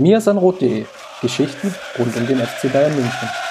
[0.00, 0.86] mirsanrot.de
[1.22, 3.49] Geschichten rund um den FC Bayern München.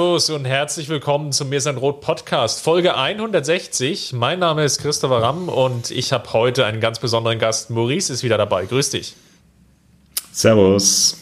[0.00, 4.14] Servus und herzlich willkommen zum Mir sein Rot Podcast, Folge 160.
[4.14, 7.68] Mein Name ist Christopher Ramm und ich habe heute einen ganz besonderen Gast.
[7.68, 8.64] Maurice ist wieder dabei.
[8.64, 9.12] Grüß dich.
[10.32, 11.18] Servus.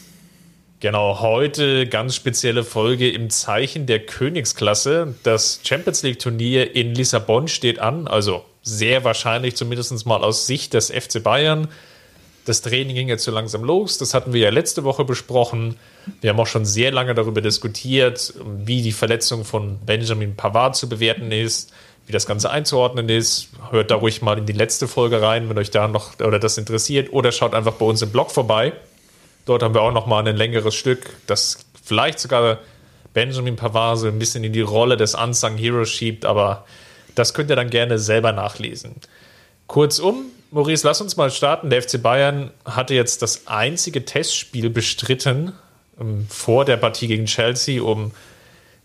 [0.79, 5.17] Genau, heute ganz spezielle Folge im Zeichen der Königsklasse.
[5.25, 10.73] Das Champions League Turnier in Lissabon steht an, also sehr wahrscheinlich zumindest mal aus Sicht
[10.75, 11.67] des FC Bayern.
[12.49, 13.99] Das Training ging jetzt so langsam los.
[13.99, 15.77] Das hatten wir ja letzte Woche besprochen.
[16.23, 20.89] Wir haben auch schon sehr lange darüber diskutiert, wie die Verletzung von Benjamin Pavard zu
[20.89, 21.75] bewerten ist,
[22.07, 23.51] wie das Ganze einzuordnen ist.
[23.71, 26.57] Hört da ruhig mal in die letzte Folge rein, wenn euch da noch oder das
[26.57, 27.13] interessiert.
[27.13, 28.73] Oder schaut einfach bei uns im Blog vorbei.
[29.45, 32.61] Dort haben wir auch noch mal ein längeres Stück, das vielleicht sogar
[33.13, 36.65] Benjamin Pavard so ein bisschen in die Rolle des Unsung Heroes schiebt, aber
[37.15, 38.95] das könnt ihr dann gerne selber nachlesen.
[39.67, 41.69] Kurzum, Maurice, lass uns mal starten.
[41.69, 45.53] Der FC Bayern hatte jetzt das einzige Testspiel bestritten
[46.01, 48.13] ähm, vor der Partie gegen Chelsea, um,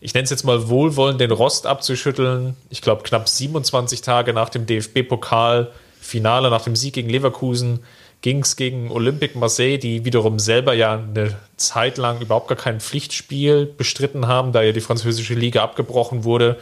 [0.01, 2.57] ich nenne es jetzt mal wohlwollend, den Rost abzuschütteln.
[2.69, 7.79] Ich glaube, knapp 27 Tage nach dem DFB-Pokal-Finale, nach dem Sieg gegen Leverkusen,
[8.21, 12.81] ging es gegen Olympique Marseille, die wiederum selber ja eine Zeit lang überhaupt gar kein
[12.81, 16.57] Pflichtspiel bestritten haben, da ja die französische Liga abgebrochen wurde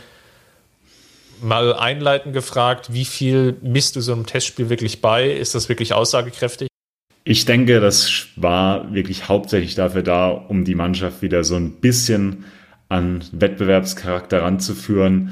[1.42, 5.32] mal einleitend gefragt, wie viel misst du so einem Testspiel wirklich bei?
[5.32, 6.68] Ist das wirklich aussagekräftig?
[7.24, 12.46] Ich denke, das war wirklich hauptsächlich dafür da, um die Mannschaft wieder so ein bisschen
[12.90, 15.32] an Wettbewerbscharakter ranzuführen.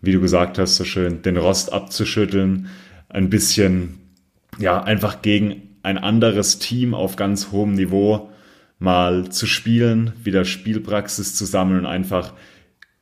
[0.00, 2.68] Wie du gesagt hast, so schön den Rost abzuschütteln,
[3.08, 3.98] ein bisschen,
[4.58, 8.30] ja, einfach gegen ein anderes Team auf ganz hohem Niveau
[8.78, 12.32] mal zu spielen, wieder Spielpraxis zu sammeln einfach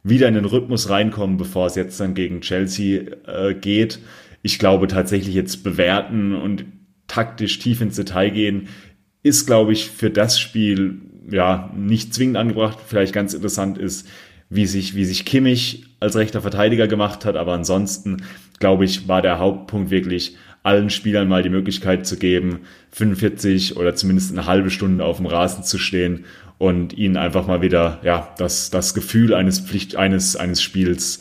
[0.02, 4.00] wieder in den Rhythmus reinkommen, bevor es jetzt dann gegen Chelsea äh, geht.
[4.42, 6.64] Ich glaube tatsächlich jetzt bewerten und
[7.06, 8.68] taktisch tief ins Detail gehen,
[9.22, 12.78] ist, glaube ich, für das Spiel ja nicht zwingend angebracht.
[12.84, 14.08] Vielleicht ganz interessant ist,
[14.50, 17.36] wie sich, wie sich Kimmich als rechter Verteidiger gemacht hat.
[17.36, 18.24] Aber ansonsten,
[18.58, 22.60] glaube ich, war der Hauptpunkt wirklich, allen Spielern mal die Möglichkeit zu geben,
[22.92, 26.24] 45 oder zumindest eine halbe Stunde auf dem Rasen zu stehen
[26.62, 31.18] und ihnen einfach mal wieder ja, das, das Gefühl eines Pflicht, eines, eines Spiels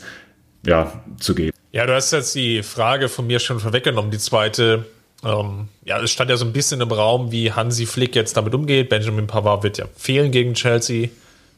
[0.64, 1.50] ja, zu geben.
[1.72, 4.86] Ja, du hast jetzt die Frage von mir schon vorweggenommen, die zweite.
[5.24, 8.54] Ähm, ja, es stand ja so ein bisschen im Raum, wie Hansi Flick jetzt damit
[8.54, 8.88] umgeht.
[8.88, 11.08] Benjamin Pavard wird ja fehlen gegen Chelsea,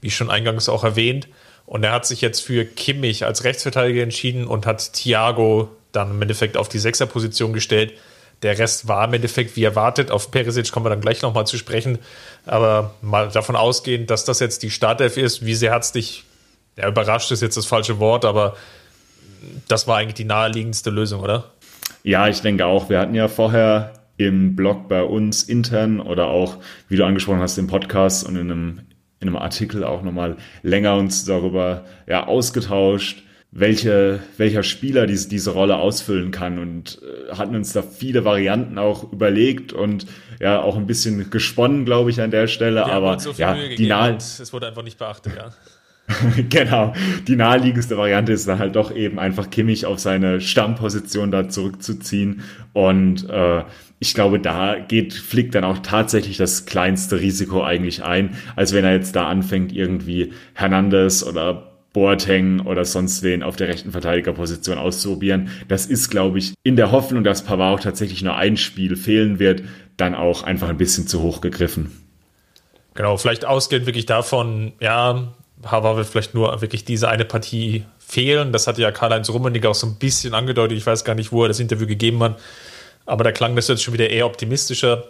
[0.01, 1.29] wie schon eingangs auch erwähnt.
[1.67, 6.23] Und er hat sich jetzt für Kimmich als Rechtsverteidiger entschieden und hat Thiago dann im
[6.23, 7.93] Endeffekt auf die Sechserposition gestellt.
[8.45, 10.11] Der Rest war im Endeffekt wie erwartet.
[10.11, 11.99] Auf Perisic kommen wir dann gleich nochmal zu sprechen.
[12.45, 16.25] Aber mal davon ausgehend, dass das jetzt die Startelf ist, wie sehr hat es dich,
[16.77, 18.55] ja, überrascht ist jetzt das falsche Wort, aber
[19.67, 21.53] das war eigentlich die naheliegendste Lösung, oder?
[22.03, 22.91] Ja, ich denke auch.
[22.91, 27.57] Wir hatten ja vorher im Blog bei uns intern oder auch, wie du angesprochen hast,
[27.57, 28.81] im Podcast und in einem,
[29.21, 33.23] in einem Artikel auch nochmal länger uns darüber ja, ausgetauscht
[33.57, 38.79] welche, welcher Spieler diese, diese Rolle ausfüllen kann und äh, hatten uns da viele Varianten
[38.79, 40.07] auch überlegt und
[40.41, 42.85] ja auch ein bisschen gesponnen, glaube ich, an der Stelle.
[42.85, 45.53] Wir aber so ja, die nahe es wurde einfach nicht beachtet, ja.
[46.51, 46.93] genau.
[47.29, 52.43] Die naheliegendste Variante ist dann halt doch eben einfach Kimmich auf seine Stammposition da zurückzuziehen.
[52.73, 53.63] Und äh,
[54.01, 58.85] ich glaube, da geht Flick dann auch tatsächlich das kleinste Risiko eigentlich ein, als wenn
[58.85, 64.77] er jetzt da anfängt, irgendwie Hernandez oder Boateng oder sonst wen auf der rechten Verteidigerposition
[64.77, 65.49] auszuprobieren.
[65.69, 69.63] Das ist, glaube ich, in der Hoffnung, dass Pavard tatsächlich nur ein Spiel fehlen wird,
[69.97, 71.93] dann auch einfach ein bisschen zu hoch gegriffen.
[72.95, 75.33] Genau, vielleicht ausgehend wirklich davon, ja,
[75.63, 78.53] Pavard wird vielleicht nur wirklich diese eine Partie fehlen.
[78.53, 80.77] Das hatte ja Karl-Heinz Rummenigge auch so ein bisschen angedeutet.
[80.77, 82.41] Ich weiß gar nicht, wo er das Interview gegeben hat.
[83.07, 85.05] Aber da klang das jetzt schon wieder eher optimistischer.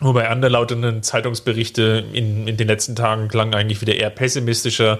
[0.00, 4.98] Wobei andere lautenden Zeitungsberichte in, in den letzten Tagen klangen eigentlich wieder eher pessimistischer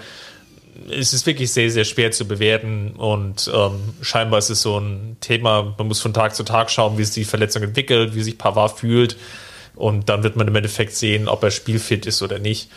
[0.91, 5.17] es ist wirklich sehr, sehr schwer zu bewerten und ähm, scheinbar ist es so ein
[5.21, 8.39] Thema, man muss von Tag zu Tag schauen, wie sich die Verletzung entwickelt, wie sich
[8.39, 9.17] Pavard fühlt
[9.75, 12.71] und dann wird man im Endeffekt sehen, ob er spielfit ist oder nicht.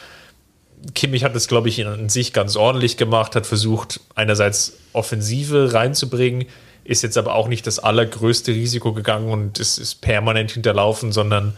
[0.94, 6.46] Kimmich hat es, glaube ich, in sich ganz ordentlich gemacht, hat versucht, einerseits Offensive reinzubringen,
[6.84, 11.58] ist jetzt aber auch nicht das allergrößte Risiko gegangen und es ist permanent hinterlaufen, sondern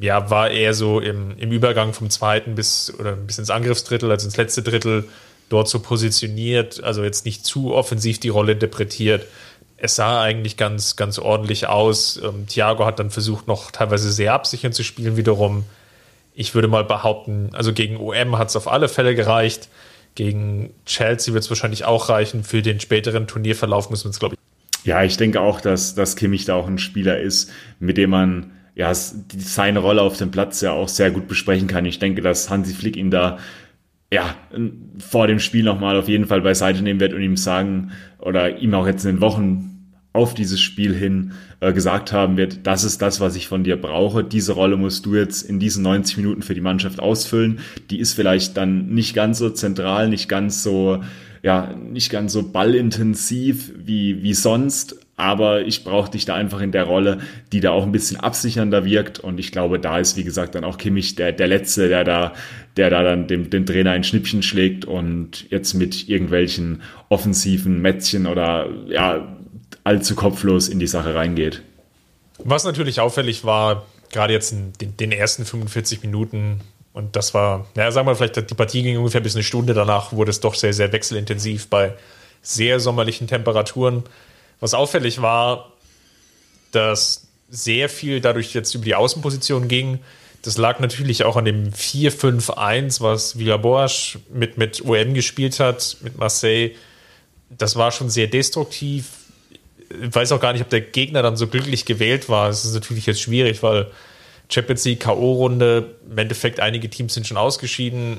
[0.00, 4.26] ja, war eher so im, im Übergang vom zweiten bis oder bis ins Angriffsdrittel, also
[4.26, 5.08] ins letzte Drittel
[5.48, 9.26] dort so positioniert, also jetzt nicht zu offensiv die Rolle interpretiert.
[9.76, 12.20] Es sah eigentlich ganz, ganz ordentlich aus.
[12.22, 15.64] Ähm, Thiago hat dann versucht, noch teilweise sehr absichernd zu spielen wiederum.
[16.34, 19.68] Ich würde mal behaupten, also gegen OM hat es auf alle Fälle gereicht.
[20.14, 22.42] Gegen Chelsea wird es wahrscheinlich auch reichen.
[22.42, 24.86] Für den späteren Turnierverlauf müssen wir uns, glaube ich.
[24.86, 28.52] Ja, ich denke auch, dass, dass Kimmich da auch ein Spieler ist, mit dem man
[28.74, 31.84] ja, seine Rolle auf dem Platz ja auch sehr gut besprechen kann.
[31.84, 33.38] Ich denke, dass Hansi Flick ihn da
[34.10, 34.34] ja,
[34.98, 38.74] vor dem Spiel nochmal auf jeden Fall beiseite nehmen wird und ihm sagen oder ihm
[38.74, 39.78] auch jetzt in den Wochen
[40.12, 43.76] auf dieses Spiel hin äh, gesagt haben wird, das ist das, was ich von dir
[43.76, 44.24] brauche.
[44.24, 47.60] Diese Rolle musst du jetzt in diesen 90 Minuten für die Mannschaft ausfüllen.
[47.90, 51.02] Die ist vielleicht dann nicht ganz so zentral, nicht ganz so,
[51.42, 56.70] ja, nicht ganz so ballintensiv wie, wie sonst, aber ich brauche dich da einfach in
[56.70, 57.18] der Rolle,
[57.52, 59.18] die da auch ein bisschen absichernder wirkt.
[59.18, 62.34] Und ich glaube, da ist, wie gesagt, dann auch Kimmich der, der Letzte, der da,
[62.76, 68.28] der da dann dem, dem Trainer ein Schnippchen schlägt und jetzt mit irgendwelchen offensiven Mätzchen
[68.28, 69.36] oder ja,
[69.82, 71.62] allzu kopflos in die Sache reingeht.
[72.38, 76.60] Was natürlich auffällig war, gerade jetzt in den, den ersten 45 Minuten,
[76.92, 80.12] und das war, ja, sagen wir vielleicht, die Partie ging ungefähr bis eine Stunde danach,
[80.12, 81.94] wurde es doch sehr, sehr wechselintensiv bei
[82.40, 84.04] sehr sommerlichen Temperaturen.
[84.60, 85.72] Was auffällig war,
[86.72, 90.00] dass sehr viel dadurch jetzt über die Außenposition ging.
[90.42, 96.18] Das lag natürlich auch an dem 4-5-1, was Villaboas mit, mit OM gespielt hat, mit
[96.18, 96.72] Marseille.
[97.50, 99.06] Das war schon sehr destruktiv.
[99.90, 102.48] Ich weiß auch gar nicht, ob der Gegner dann so glücklich gewählt war.
[102.48, 103.90] Das ist natürlich jetzt schwierig, weil
[104.50, 108.18] Champions League K.O.-Runde, im Endeffekt einige Teams sind schon ausgeschieden.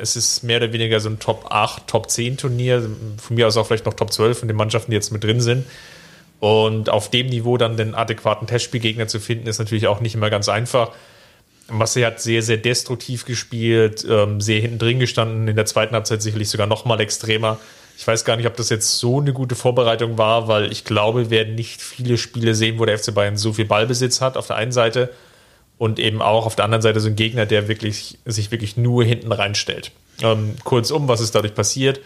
[0.00, 2.88] Es ist mehr oder weniger so ein Top 8, Top 10 Turnier.
[3.18, 5.40] Von mir aus auch vielleicht noch Top 12 von den Mannschaften, die jetzt mit drin
[5.40, 5.66] sind.
[6.40, 10.30] Und auf dem Niveau dann den adäquaten Testspielgegner zu finden, ist natürlich auch nicht immer
[10.30, 10.92] ganz einfach.
[11.68, 16.22] Marseille hat sehr, sehr destruktiv gespielt, ähm, sehr hinten drin gestanden, in der zweiten Halbzeit
[16.22, 17.58] sicherlich sogar noch mal extremer.
[17.98, 21.24] Ich weiß gar nicht, ob das jetzt so eine gute Vorbereitung war, weil ich glaube,
[21.24, 24.46] wir werden nicht viele Spiele sehen, wo der FC Bayern so viel Ballbesitz hat auf
[24.46, 25.10] der einen Seite
[25.78, 29.04] und eben auch auf der anderen Seite so ein Gegner, der wirklich, sich wirklich nur
[29.04, 29.92] hinten reinstellt.
[30.22, 32.00] Ähm, kurzum, was ist dadurch passiert?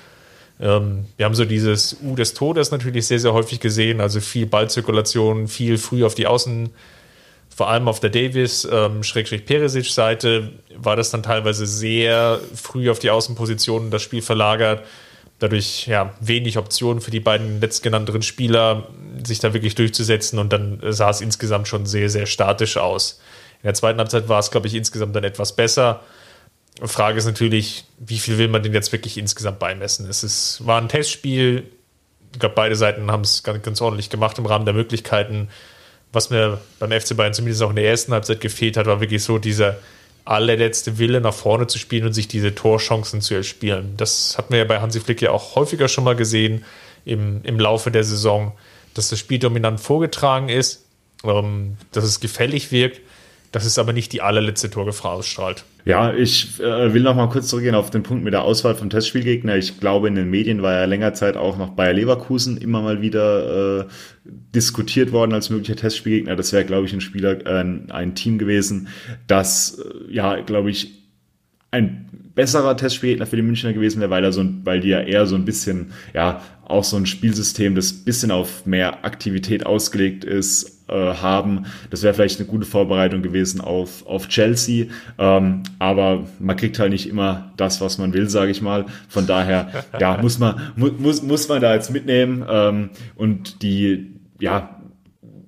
[0.60, 4.46] Ähm, wir haben so dieses U des Todes natürlich sehr, sehr häufig gesehen, also viel
[4.46, 6.70] Ballzirkulation, viel früh auf die Außen,
[7.54, 12.98] vor allem auf der Davis, ähm, Schrägstrich Peresic-Seite war das dann teilweise sehr früh auf
[12.98, 14.84] die Außenpositionen das Spiel verlagert.
[15.40, 18.88] Dadurch ja wenig Optionen für die beiden letztgenannten Spieler,
[19.24, 23.20] sich da wirklich durchzusetzen und dann sah es insgesamt schon sehr, sehr statisch aus.
[23.62, 26.00] In der zweiten Halbzeit war es, glaube ich, insgesamt dann etwas besser.
[26.82, 30.08] Frage ist natürlich, wie viel will man denn jetzt wirklich insgesamt beimessen?
[30.08, 31.64] Es ist, war ein Testspiel.
[32.32, 35.48] Ich glaube, beide Seiten haben es ganz, ganz ordentlich gemacht im Rahmen der Möglichkeiten.
[36.12, 39.22] Was mir beim FC Bayern zumindest auch in der ersten Halbzeit gefehlt hat, war wirklich
[39.22, 39.76] so dieser
[40.24, 43.94] allerletzte Wille, nach vorne zu spielen und sich diese Torchancen zu erspielen.
[43.96, 46.64] Das hat man ja bei Hansi Flick ja auch häufiger schon mal gesehen
[47.04, 48.52] im, im Laufe der Saison,
[48.94, 50.84] dass das Spiel dominant vorgetragen ist,
[51.24, 53.00] ähm, dass es gefällig wirkt
[53.52, 55.64] das ist aber nicht die allerletzte Torgefahr ausstrahlt.
[55.84, 58.90] Ja, ich äh, will noch mal kurz zurückgehen auf den Punkt mit der Auswahl vom
[58.90, 59.56] Testspielgegner.
[59.56, 63.00] Ich glaube, in den Medien war ja länger Zeit auch noch Bayer Leverkusen immer mal
[63.00, 63.84] wieder äh,
[64.54, 66.36] diskutiert worden als möglicher Testspielgegner.
[66.36, 68.88] Das wäre, glaube ich, ein Spieler, äh, ein Team gewesen,
[69.26, 71.00] das, äh, ja, glaube ich,
[71.72, 75.34] ein besserer Testspielgegner für die Münchner gewesen wäre, weil, so, weil die ja eher so
[75.34, 81.14] ein bisschen, ja, auch so ein Spielsystem, das bisschen auf mehr Aktivität ausgelegt ist, äh,
[81.14, 81.66] haben.
[81.90, 84.86] Das wäre vielleicht eine gute Vorbereitung gewesen auf, auf Chelsea.
[85.18, 88.86] Ähm, aber man kriegt halt nicht immer das, was man will, sage ich mal.
[89.08, 92.44] Von daher, ja, muss man, mu muss, muss man da jetzt mitnehmen.
[92.48, 94.80] Ähm, und die, ja,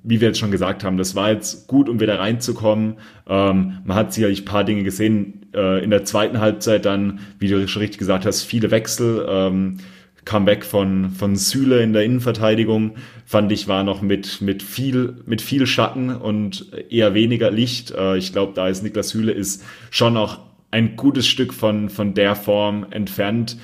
[0.04, 2.98] wie wir jetzt schon gesagt haben, das war jetzt gut, um wieder reinzukommen.
[3.28, 5.46] Ähm, man hat sicherlich ein paar Dinge gesehen.
[5.54, 9.26] Äh, in der zweiten Halbzeit dann, wie du schon richtig gesagt hast, viele Wechsel.
[9.28, 9.78] Ähm,
[10.24, 12.92] Comeback von, von Süle in der Innenverteidigung,
[13.26, 17.90] fand ich, war noch mit, mit, viel, mit viel Schatten und eher weniger Licht.
[17.90, 22.14] Äh, ich glaube, da ist Niklas Süle ist schon noch ein gutes Stück von, von
[22.14, 23.58] der Form entfernt,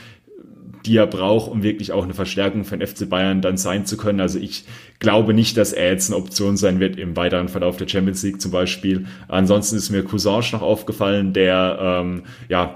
[0.84, 4.20] die er braucht, um wirklich auch eine Verstärkung den FC Bayern dann sein zu können.
[4.20, 4.64] Also ich
[4.98, 8.40] glaube nicht, dass er jetzt eine Option sein wird im weiteren Verlauf der Champions League
[8.40, 9.06] zum Beispiel.
[9.28, 12.74] Ansonsten ist mir Cousange noch aufgefallen, der ähm, ja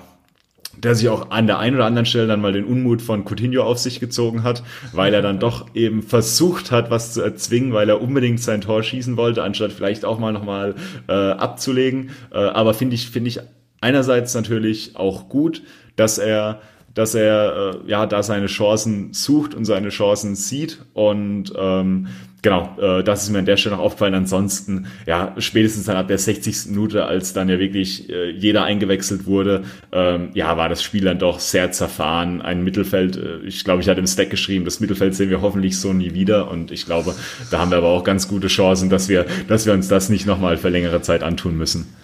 [0.83, 3.63] der sich auch an der einen oder anderen Stelle dann mal den Unmut von Coutinho
[3.63, 4.63] auf sich gezogen hat,
[4.93, 8.83] weil er dann doch eben versucht hat, was zu erzwingen, weil er unbedingt sein Tor
[8.83, 10.75] schießen wollte, anstatt vielleicht auch mal nochmal
[11.09, 12.11] äh, abzulegen.
[12.33, 13.41] Äh, aber finde ich, finde ich
[13.81, 15.63] einerseits natürlich auch gut,
[15.97, 16.61] dass er
[16.95, 22.09] dass er äh, ja da seine Chancen sucht und seine Chancen sieht und ähm,
[22.43, 24.15] genau, äh, das ist mir an der Stelle noch aufgefallen.
[24.15, 26.67] Ansonsten, ja, spätestens dann ab der 60.
[26.71, 31.19] Minute, als dann ja wirklich äh, jeder eingewechselt wurde, ähm, ja, war das Spiel dann
[31.19, 32.43] doch sehr zerfahren.
[32.43, 35.79] Ein Mittelfeld, äh, ich glaube, ich hatte im Stack geschrieben, das Mittelfeld sehen wir hoffentlich
[35.79, 36.51] so nie wieder.
[36.51, 37.15] Und ich glaube,
[37.51, 40.27] da haben wir aber auch ganz gute Chancen, dass wir, dass wir uns das nicht
[40.27, 41.95] nochmal für längere Zeit antun müssen.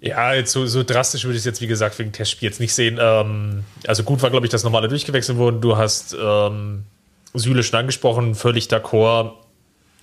[0.00, 2.74] Ja, jetzt so, so drastisch würde ich es jetzt, wie gesagt, wegen Testspiel jetzt nicht
[2.74, 2.98] sehen.
[3.00, 5.60] Ähm, also gut war, glaube ich, dass normale durchgewechselt wurden.
[5.60, 6.84] Du hast ähm,
[7.34, 9.32] Süle schon angesprochen, völlig d'accord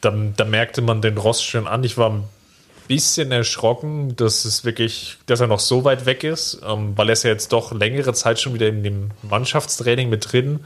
[0.04, 1.84] da, da merkte man den Ross schon an.
[1.84, 2.24] Ich war ein
[2.88, 7.14] bisschen erschrocken, dass es wirklich, dass er noch so weit weg ist, ähm, weil er
[7.14, 10.62] ist ja jetzt doch längere Zeit schon wieder in dem Mannschaftstraining mit drin.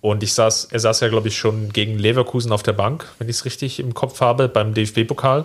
[0.00, 3.28] Und ich saß, er saß ja, glaube ich, schon gegen Leverkusen auf der Bank, wenn
[3.28, 5.44] ich es richtig im Kopf habe, beim DFB-Pokal.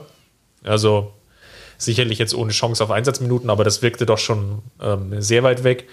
[0.64, 1.12] Also
[1.78, 5.90] sicherlich jetzt ohne Chance auf Einsatzminuten, aber das wirkte doch schon ähm, sehr weit weg.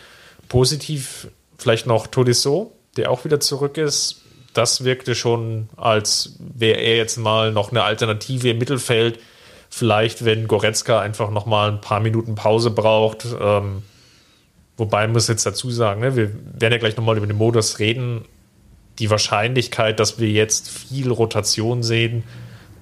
[0.49, 4.22] Positiv vielleicht noch Todisso, der auch wieder zurück ist
[4.55, 9.19] das wirkte schon, als wäre er jetzt mal noch eine Alternative im Mittelfeld.
[9.71, 13.27] Vielleicht, wenn Goretzka einfach noch mal ein paar Minuten Pause braucht.
[13.41, 13.83] Ähm,
[14.77, 17.79] wobei muss jetzt dazu sagen, ne, wir werden ja gleich noch mal über den Modus
[17.79, 18.27] reden.
[18.99, 22.25] Die Wahrscheinlichkeit, dass wir jetzt viel Rotation sehen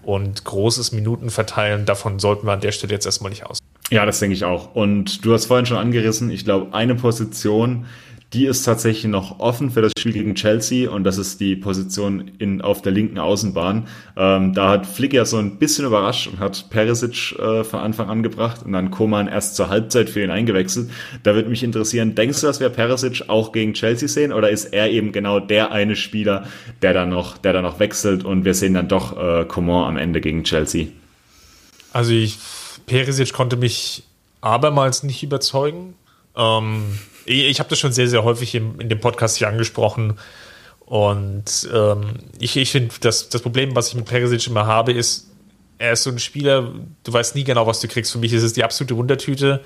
[0.03, 3.61] und großes Minuten verteilen, davon sollten wir an der Stelle jetzt erstmal nicht aus.
[3.91, 4.75] Ja, das denke ich auch.
[4.75, 7.87] Und du hast vorhin schon angerissen, ich glaube, eine Position,
[8.33, 12.31] die ist tatsächlich noch offen für das Spiel gegen Chelsea und das ist die Position
[12.39, 13.89] in, auf der linken Außenbahn.
[14.17, 18.09] Ähm, da hat Flick ja so ein bisschen überrascht und hat Perisic äh, von Anfang
[18.09, 20.91] an gebracht und dann Koman erst zur Halbzeit für ihn eingewechselt.
[21.25, 24.67] Da würde mich interessieren, denkst du, dass wir Perisic auch gegen Chelsea sehen oder ist
[24.67, 26.47] er eben genau der eine Spieler,
[26.83, 29.97] der da noch, der da noch wechselt und wir sehen dann doch äh, Coman am
[29.97, 30.87] Ende gegen Chelsea?
[31.93, 32.39] Also ich,
[32.87, 34.05] Perisic konnte mich
[34.41, 35.95] abermals nicht überzeugen.
[36.37, 36.85] Ähm
[37.31, 40.19] ich habe das schon sehr, sehr häufig im, in dem Podcast hier angesprochen.
[40.81, 45.29] Und ähm, ich, ich finde, das, das Problem, was ich mit Perisic immer habe, ist,
[45.79, 46.73] er ist so ein Spieler,
[47.05, 48.13] du weißt nie genau, was du kriegst.
[48.13, 49.61] Für mich ist es die absolute Wundertüte.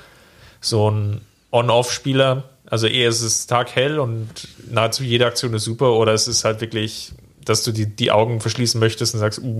[0.60, 2.44] So ein On-Off-Spieler.
[2.66, 4.28] Also eher ist es taghell und
[4.70, 5.92] nahezu jede Aktion ist super.
[5.92, 7.12] Oder es ist halt wirklich,
[7.44, 9.56] dass du die, die Augen verschließen möchtest und sagst, uh,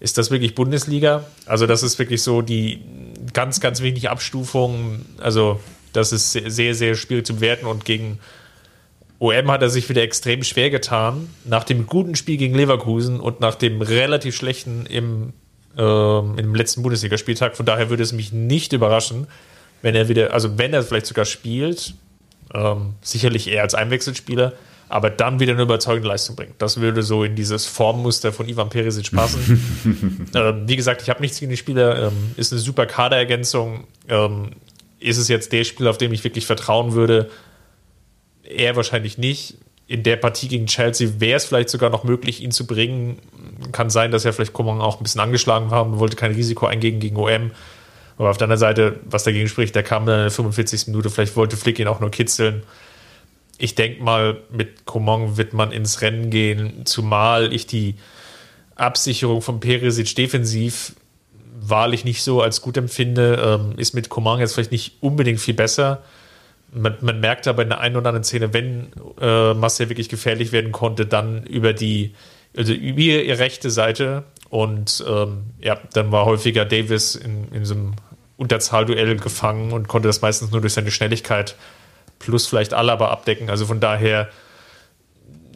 [0.00, 1.24] ist das wirklich Bundesliga?
[1.46, 2.82] Also das ist wirklich so die
[3.32, 5.04] ganz, ganz wenig Abstufung.
[5.18, 5.60] Also
[5.94, 8.18] das ist sehr, sehr schwierig zu bewerten und gegen
[9.18, 11.30] OM hat er sich wieder extrem schwer getan.
[11.44, 15.32] Nach dem guten Spiel gegen Leverkusen und nach dem relativ schlechten im,
[15.78, 17.56] äh, im letzten Bundesligaspieltag.
[17.56, 19.26] Von daher würde es mich nicht überraschen,
[19.82, 21.94] wenn er wieder, also wenn er vielleicht sogar spielt,
[22.52, 24.52] ähm, sicherlich eher als Einwechselspieler,
[24.88, 26.54] aber dann wieder eine überzeugende Leistung bringt.
[26.58, 30.28] Das würde so in dieses Formmuster von Ivan Perisic passen.
[30.34, 33.84] ähm, wie gesagt, ich habe nichts gegen die Spieler, ähm, ist eine super Kaderergänzung.
[35.04, 37.30] Ist es jetzt der Spieler, auf dem ich wirklich vertrauen würde?
[38.42, 39.58] Er wahrscheinlich nicht.
[39.86, 43.18] In der Partie gegen Chelsea wäre es vielleicht sogar noch möglich, ihn zu bringen.
[43.70, 46.64] Kann sein, dass er vielleicht Coman auch ein bisschen angeschlagen war und wollte kein Risiko
[46.64, 47.50] eingehen gegen OM.
[48.16, 50.86] Aber auf der anderen Seite, was dagegen spricht, der kam dann in der 45.
[50.86, 52.62] Minute, vielleicht wollte Flick ihn auch nur kitzeln.
[53.58, 57.96] Ich denke mal, mit Coman wird man ins Rennen gehen, zumal ich die
[58.74, 60.94] Absicherung von Perisic defensiv
[61.68, 65.54] wahrlich nicht so als gut empfinde, ähm, ist mit Coman jetzt vielleicht nicht unbedingt viel
[65.54, 66.02] besser.
[66.72, 70.52] Man, man merkt aber in der einen oder anderen Szene, wenn äh, Marcel wirklich gefährlich
[70.52, 72.14] werden konnte, dann über die,
[72.56, 74.24] also über ihre rechte Seite.
[74.50, 77.94] Und ähm, ja, dann war häufiger Davis in, in so einem
[78.36, 81.56] Unterzahlduell gefangen und konnte das meistens nur durch seine Schnelligkeit
[82.18, 83.50] plus vielleicht Alaba abdecken.
[83.50, 84.28] Also von daher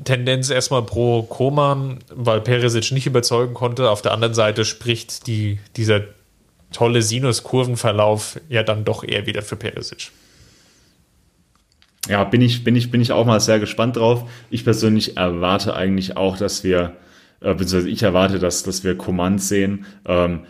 [0.04, 3.90] Tendenz erstmal pro Koman, weil Peresic nicht überzeugen konnte.
[3.90, 6.02] Auf der anderen Seite spricht die, dieser
[6.72, 10.10] tolle Sinus-Kurvenverlauf ja dann doch eher wieder für Peresic.
[12.08, 14.28] Ja, bin ich, bin ich, bin ich auch mal sehr gespannt drauf.
[14.50, 16.96] Ich persönlich erwarte eigentlich auch, dass wir,
[17.40, 19.84] äh, beziehungsweise ich erwarte, dass, dass wir Command sehen.
[20.06, 20.40] Ähm,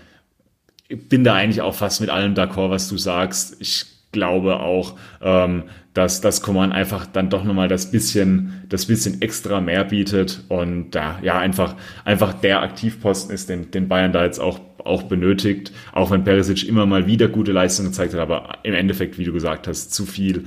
[0.88, 3.56] bin da eigentlich auch fast mit allem d'accord, was du sagst.
[3.60, 5.64] Ich glaube auch, ähm,
[5.98, 10.92] dass das Command einfach dann doch nochmal das bisschen, das bisschen extra mehr bietet und
[10.92, 11.74] da ja einfach,
[12.04, 16.68] einfach der Aktivposten ist, den, den Bayern da jetzt auch, auch benötigt, auch wenn Perisic
[16.68, 20.06] immer mal wieder gute Leistungen gezeigt hat, aber im Endeffekt, wie du gesagt hast, zu
[20.06, 20.44] viel,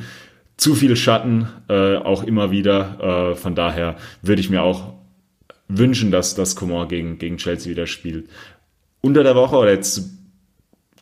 [0.55, 3.31] zu viel Schatten, äh, auch immer wieder.
[3.31, 4.93] Äh, von daher würde ich mir auch
[5.67, 8.29] wünschen, dass das Coman gegen, gegen Chelsea wieder spielt.
[9.01, 10.21] Unter der Woche oder jetzt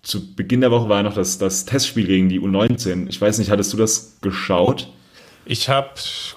[0.01, 3.07] zu Beginn der Woche war noch das, das Testspiel gegen die U19.
[3.09, 4.87] Ich weiß nicht, hattest du das geschaut?
[5.45, 5.89] Ich habe,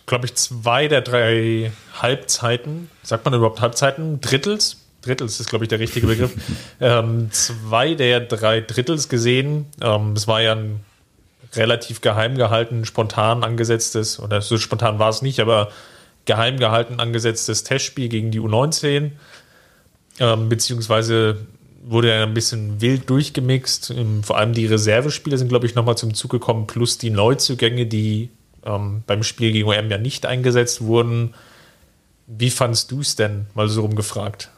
[0.06, 4.20] glaube ich, zwei der drei Halbzeiten, sagt man überhaupt Halbzeiten?
[4.20, 4.78] Drittels?
[5.02, 6.32] Drittels ist, glaube ich, der richtige Begriff.
[6.80, 9.66] ähm, zwei der drei Drittels gesehen.
[9.80, 10.80] Ähm, es war ja ein
[11.54, 15.70] relativ geheim gehalten, spontan angesetztes, oder so spontan war es nicht, aber
[16.24, 19.10] geheim gehalten angesetztes Testspiel gegen die U19.
[20.20, 21.46] ähm, beziehungsweise
[21.82, 23.90] wurde er ein bisschen wild durchgemixt.
[23.90, 27.86] Ähm, vor allem die Reservespieler sind, glaube ich, nochmal zum Zug gekommen, plus die Neuzugänge,
[27.86, 28.30] die
[28.64, 31.34] ähm, beim Spiel gegen OM ja nicht eingesetzt wurden.
[32.26, 34.50] Wie fandst du es denn, mal so rumgefragt?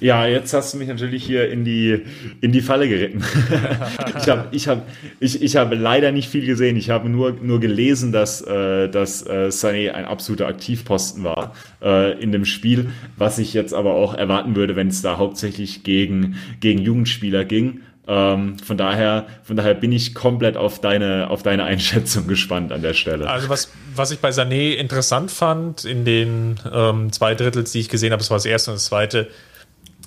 [0.00, 2.02] Ja, jetzt hast du mich natürlich hier in die,
[2.40, 3.24] in die Falle geritten.
[4.18, 4.86] ich habe ich hab,
[5.20, 6.76] ich, ich hab leider nicht viel gesehen.
[6.76, 12.20] Ich habe nur, nur gelesen, dass, äh, dass äh, Sané ein absoluter Aktivposten war äh,
[12.20, 16.36] in dem Spiel, was ich jetzt aber auch erwarten würde, wenn es da hauptsächlich gegen,
[16.60, 17.80] gegen Jugendspieler ging.
[18.08, 22.80] Ähm, von daher, von daher bin ich komplett auf deine, auf deine Einschätzung gespannt an
[22.80, 23.28] der Stelle.
[23.28, 27.90] Also was, was ich bei Sané interessant fand in den ähm, zwei Drittels, die ich
[27.90, 29.28] gesehen habe, das war das erste und das zweite,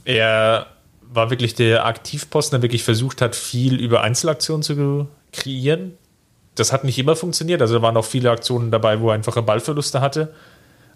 [0.05, 0.67] er
[1.01, 5.93] war wirklich der Aktivposten, der wirklich versucht hat, viel über Einzelaktionen zu kreieren.
[6.55, 7.61] Das hat nicht immer funktioniert.
[7.61, 10.33] Also da waren auch viele Aktionen dabei, wo er einfache Ballverluste hatte.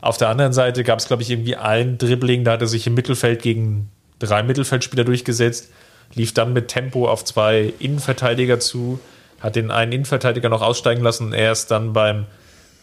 [0.02, 2.86] Auf der anderen Seite gab es, glaube ich, irgendwie ein Dribbling, da hat er sich
[2.86, 5.72] im Mittelfeld gegen drei Mittelfeldspieler durchgesetzt,
[6.14, 9.00] lief dann mit Tempo auf zwei Innenverteidiger zu,
[9.40, 12.26] hat den einen Innenverteidiger noch aussteigen lassen und er ist dann beim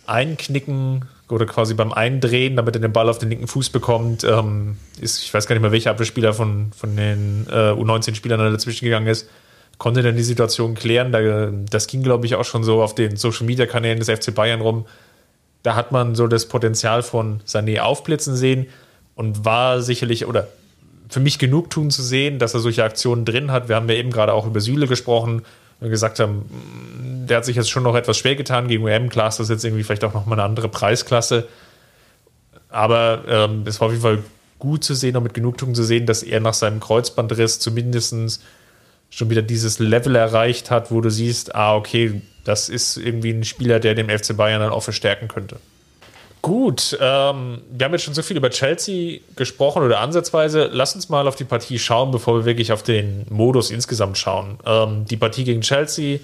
[0.07, 4.77] Einknicken oder quasi beim Eindrehen, damit er den Ball auf den linken Fuß bekommt, ähm,
[5.01, 9.07] ist, ich weiß gar nicht mehr, welcher Abwehrspieler von, von den äh, U19-Spielern dazwischen gegangen
[9.07, 9.29] ist,
[9.79, 11.13] konnte dann die Situation klären.
[11.13, 14.87] Da, das ging, glaube ich, auch schon so auf den Social-Media-Kanälen des FC Bayern rum.
[15.63, 18.67] Da hat man so das Potenzial von Sané aufblitzen sehen
[19.15, 20.49] und war sicherlich, oder
[21.09, 23.69] für mich genug tun zu sehen, dass er solche Aktionen drin hat.
[23.69, 25.43] Wir haben ja eben gerade auch über Süle gesprochen
[25.91, 26.45] gesagt haben,
[27.29, 29.09] der hat sich jetzt schon noch etwas schwer getan gegen UM.
[29.09, 31.49] Klar ist das jetzt irgendwie vielleicht auch nochmal eine andere Preisklasse.
[32.69, 34.19] Aber ähm, es war auf jeden Fall
[34.59, 38.43] gut zu sehen und mit Genugtuung zu sehen, dass er nach seinem Kreuzbandriss zumindest
[39.11, 43.45] schon wieder dieses Level erreicht hat, wo du siehst, ah, okay, das ist irgendwie ein
[43.45, 45.57] Spieler, der dem FC Bayern dann auch verstärken könnte.
[46.43, 50.69] Gut, ähm, wir haben jetzt schon so viel über Chelsea gesprochen oder ansatzweise.
[50.73, 54.59] Lass uns mal auf die Partie schauen, bevor wir wirklich auf den Modus insgesamt schauen.
[54.67, 56.19] Ähm, die Partie gegen Chelsea,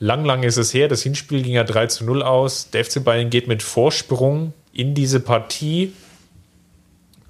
[0.00, 0.88] lang, lang ist es her.
[0.88, 2.70] Das Hinspiel ging ja 3 zu 0 aus.
[2.70, 5.92] Der FC Bayern geht mit Vorsprung in diese Partie.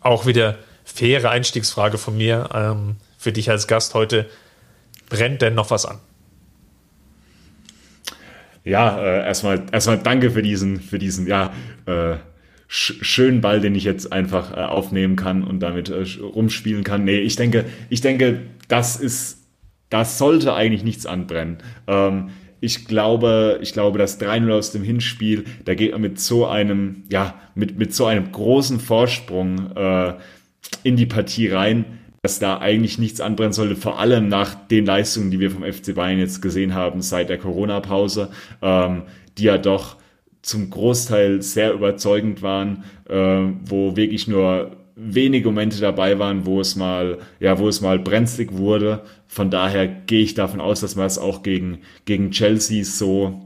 [0.01, 4.25] Auch wieder faire Einstiegsfrage von mir ähm, für dich als Gast heute.
[5.11, 5.99] Brennt denn noch was an?
[8.67, 11.53] Ja, äh, erstmal, erstmal danke für diesen, für diesen, ja,
[11.87, 12.17] äh,
[12.67, 17.05] sch schönen Ball, den ich jetzt einfach äh, aufnehmen kann und damit äh, rumspielen kann.
[17.05, 19.47] Nee, ich denke, ich denke, das ist,
[19.89, 21.59] das sollte eigentlich nichts anbrennen.
[21.87, 26.47] Ähm, ich glaube, ich glaube, das 3-0 aus dem Hinspiel, da geht man mit so
[26.47, 30.15] einem, ja, mit, mit so einem großen Vorsprung äh,
[30.83, 31.85] in die Partie rein
[32.27, 35.95] dass da eigentlich nichts anbrennen sollte, vor allem nach den Leistungen, die wir vom FC
[35.95, 38.31] Bayern jetzt gesehen haben seit der Corona-Pause,
[38.63, 39.03] ähm,
[39.39, 39.95] die ja doch
[40.43, 46.75] zum Großteil sehr überzeugend waren, äh, wo wirklich nur wenige Momente dabei waren, wo es
[46.75, 49.03] mal, ja, wo es mal brenzlig wurde.
[49.29, 53.46] Von daher gehe ich davon aus, dass man es auch gegen, gegen Chelsea so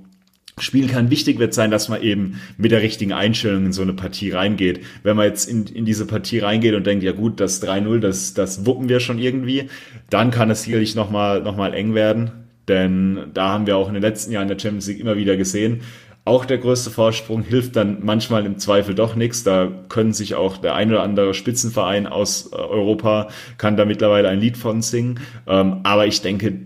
[0.62, 1.10] spielen kann.
[1.10, 4.80] Wichtig wird sein, dass man eben mit der richtigen Einstellung in so eine Partie reingeht.
[5.02, 8.34] Wenn man jetzt in, in diese Partie reingeht und denkt, ja gut, das 3-0, das,
[8.34, 9.68] das wuppen wir schon irgendwie,
[10.08, 12.30] dann kann es sicherlich nochmal noch mal eng werden.
[12.68, 15.80] Denn da haben wir auch in den letzten Jahren der Champions League immer wieder gesehen,
[16.24, 19.42] auch der größte Vorsprung hilft dann manchmal im Zweifel doch nichts.
[19.42, 24.28] Da können sich auch der ein oder andere Spitzenverein aus äh, Europa kann da mittlerweile
[24.28, 25.20] ein Lied von singen.
[25.46, 26.60] Ähm, aber ich denke,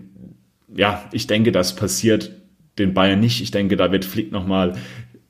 [0.75, 2.31] ja, ich denke, das passiert
[2.77, 3.41] den Bayern nicht.
[3.41, 4.75] Ich denke, da wird Flick nochmal,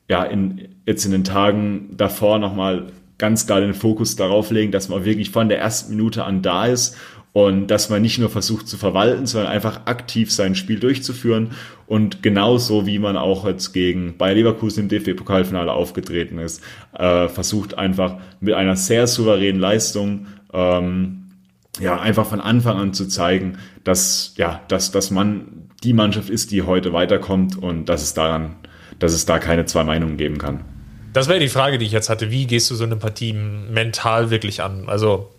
[0.08, 2.86] ja, in, jetzt in den Tagen davor nochmal
[3.18, 6.66] ganz klar den Fokus darauf legen, dass man wirklich von der ersten Minute an da
[6.66, 6.96] ist
[7.32, 11.50] und dass man nicht nur versucht zu verwalten, sondern einfach aktiv sein Spiel durchzuführen
[11.86, 17.78] und genauso wie man auch jetzt gegen Bayer Leverkusen im DFB-Pokalfinale aufgetreten ist, äh, versucht
[17.78, 21.25] einfach mit einer sehr souveränen Leistung ähm,
[21.80, 26.50] ja einfach von Anfang an zu zeigen, dass ja dass dass man die Mannschaft ist,
[26.50, 28.56] die heute weiterkommt und dass es daran,
[28.98, 30.64] dass es da keine zwei Meinungen geben kann.
[31.12, 32.30] Das wäre die Frage, die ich jetzt hatte.
[32.30, 34.88] Wie gehst du so eine Partie mental wirklich an?
[34.88, 35.30] Also,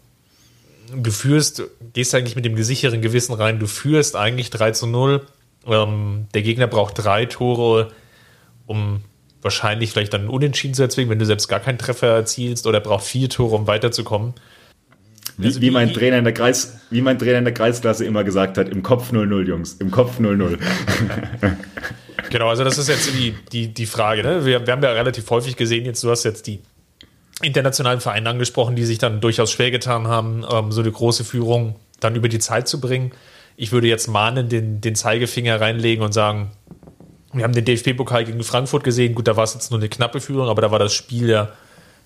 [0.95, 5.25] du führst, gehst eigentlich mit dem gesicherten Gewissen rein, du führst eigentlich 3 zu 0.
[5.67, 7.91] Ähm, der Gegner braucht drei Tore,
[8.65, 9.01] um
[9.41, 12.83] wahrscheinlich vielleicht dann Unentschieden zu erzwingen, wenn du selbst gar keinen Treffer erzielst, oder er
[12.83, 14.33] braucht vier Tore, um weiterzukommen.
[15.37, 18.23] Wie, also wie, mein Trainer in der Kreis, wie mein Trainer in der Kreisklasse immer
[18.23, 20.57] gesagt hat, im Kopf 0-0, Jungs, im Kopf 0-0.
[22.31, 24.23] genau, also das ist jetzt die, die, die Frage.
[24.23, 24.45] Ne?
[24.45, 26.59] Wir, wir haben ja relativ häufig gesehen, jetzt du hast jetzt die
[27.43, 31.75] internationalen Vereine angesprochen, die sich dann durchaus schwer getan haben, ähm, so eine große Führung
[31.99, 33.11] dann über die Zeit zu bringen.
[33.57, 36.51] Ich würde jetzt mahnen, den, den Zeigefinger reinlegen und sagen,
[37.33, 39.13] wir haben den DFB-Pokal gegen Frankfurt gesehen.
[39.13, 41.49] Gut, da war es jetzt nur eine knappe Führung, aber da war das Spiel ja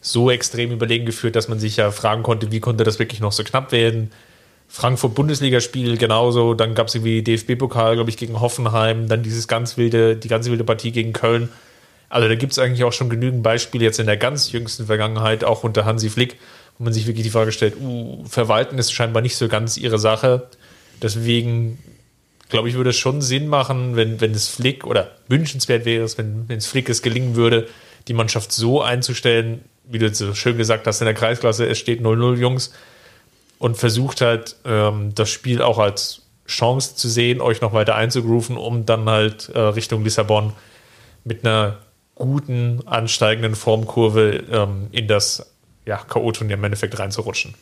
[0.01, 3.31] so extrem überlegen geführt, dass man sich ja fragen konnte, wie konnte das wirklich noch
[3.31, 4.11] so knapp werden.
[4.67, 10.15] Frankfurt-Bundesligaspiel genauso, dann gab es irgendwie DFB-Pokal, glaube ich, gegen Hoffenheim, dann dieses ganz wilde,
[10.15, 11.49] die ganz wilde Partie gegen Köln.
[12.09, 15.43] Also da gibt es eigentlich auch schon genügend Beispiele jetzt in der ganz jüngsten Vergangenheit,
[15.43, 16.37] auch unter Hansi Flick,
[16.77, 19.99] wo man sich wirklich die Frage stellt, uh, Verwalten ist scheinbar nicht so ganz ihre
[19.99, 20.47] Sache.
[21.01, 21.77] Deswegen
[22.51, 26.17] glaube ich, würde es schon Sinn machen, wenn, wenn es Flick oder wünschenswert wäre es,
[26.17, 27.67] wenn, wenn es Flick es gelingen würde,
[28.07, 29.61] die Mannschaft so einzustellen,
[29.91, 32.73] wie du so schön gesagt hast in der Kreisklasse, es steht 0-0 Jungs
[33.59, 38.57] und versucht halt ähm, das Spiel auch als Chance zu sehen, euch noch weiter einzugrooven,
[38.57, 40.53] um dann halt äh, Richtung Lissabon
[41.23, 41.77] mit einer
[42.15, 45.53] guten, ansteigenden Formkurve ähm, in das
[45.85, 47.55] ja, K.O.-Turnier im Endeffekt reinzurutschen.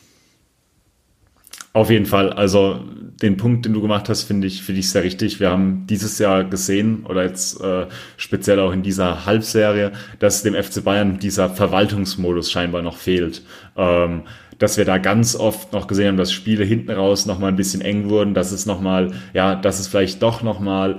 [1.72, 2.32] Auf jeden Fall.
[2.32, 2.80] Also
[3.22, 5.38] den Punkt, den du gemacht hast, finde ich, finde ich sehr richtig.
[5.40, 10.54] Wir haben dieses Jahr gesehen oder jetzt äh, speziell auch in dieser Halbserie, dass dem
[10.54, 13.42] FC Bayern dieser Verwaltungsmodus scheinbar noch fehlt.
[13.76, 14.22] Ähm,
[14.58, 17.56] dass wir da ganz oft noch gesehen haben, dass Spiele hinten raus noch mal ein
[17.56, 20.98] bisschen eng wurden, dass es noch mal, ja, dass es vielleicht doch noch mal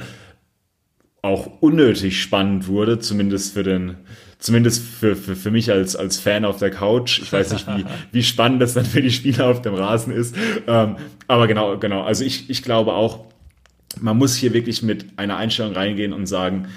[1.21, 3.97] auch unnötig spannend wurde, zumindest für den,
[4.41, 7.19] zumindest für, für, für mich als, als Fan auf der Couch.
[7.21, 10.35] Ich weiß nicht, wie, wie spannend das dann für die Spieler auf dem Rasen ist.
[10.67, 12.01] Ähm, aber genau, genau.
[12.01, 13.25] Also ich, ich glaube auch,
[13.99, 16.67] man muss hier wirklich mit einer Einstellung reingehen und sagen,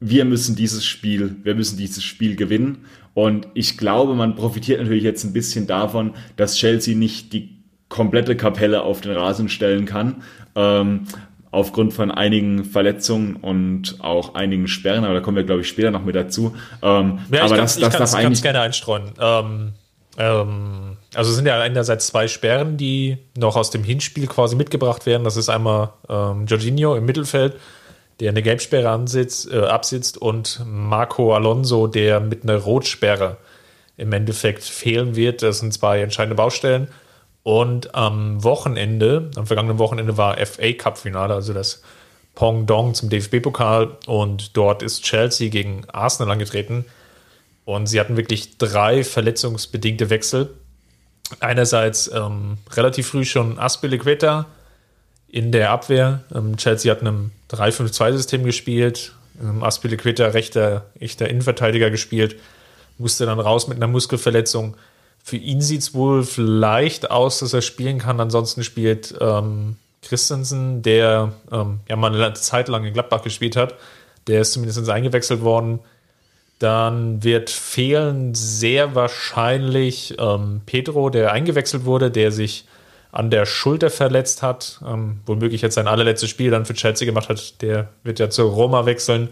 [0.00, 2.84] wir müssen dieses Spiel, wir müssen dieses Spiel gewinnen.
[3.14, 8.36] Und ich glaube, man profitiert natürlich jetzt ein bisschen davon, dass Chelsea nicht die komplette
[8.36, 10.22] Kapelle auf den Rasen stellen kann.
[10.54, 11.04] Ähm,
[11.50, 15.90] aufgrund von einigen Verletzungen und auch einigen Sperren, aber da kommen wir, glaube ich, später
[15.90, 16.54] noch mit dazu.
[16.82, 19.12] Ähm, ja, aber das, das darf eigentlich gerne einstreuen.
[19.20, 19.72] Ähm,
[20.18, 25.06] ähm, also es sind ja einerseits zwei Sperren, die noch aus dem Hinspiel quasi mitgebracht
[25.06, 25.24] werden.
[25.24, 27.54] Das ist einmal ähm, Jorginho im Mittelfeld,
[28.20, 33.38] der eine Gelbsperre ansitzt, äh, absitzt, und Marco Alonso, der mit einer Rotsperre
[33.96, 35.42] im Endeffekt fehlen wird.
[35.42, 36.88] Das sind zwei entscheidende Baustellen.
[37.48, 41.80] Und am Wochenende, am vergangenen Wochenende war FA Cup Finale, also das
[42.34, 43.96] Pong Dong zum DFB-Pokal.
[44.06, 46.84] Und dort ist Chelsea gegen Arsenal angetreten.
[47.64, 50.56] Und sie hatten wirklich drei verletzungsbedingte Wechsel.
[51.40, 54.44] Einerseits ähm, relativ früh schon Aspilicueta
[55.26, 56.24] in der Abwehr.
[56.34, 59.14] Ähm, Chelsea hat einem 3-5-2-System gespielt.
[59.40, 62.36] Ähm, Aspilicueta rechter, echter Innenverteidiger gespielt.
[62.98, 64.76] Musste dann raus mit einer Muskelverletzung.
[65.28, 68.18] Für ihn sieht es wohl vielleicht aus, dass er spielen kann.
[68.18, 73.74] Ansonsten spielt ähm, Christensen, der ähm, ja mal eine Zeit lang in Gladbach gespielt hat.
[74.26, 75.80] Der ist zumindest eingewechselt worden.
[76.58, 82.64] Dann wird fehlen sehr wahrscheinlich ähm, Pedro, der eingewechselt wurde, der sich
[83.12, 87.28] an der Schulter verletzt hat, ähm, womöglich jetzt sein allerletztes Spiel dann für Chelsea gemacht
[87.28, 87.60] hat.
[87.60, 89.28] Der wird ja zur Roma wechseln.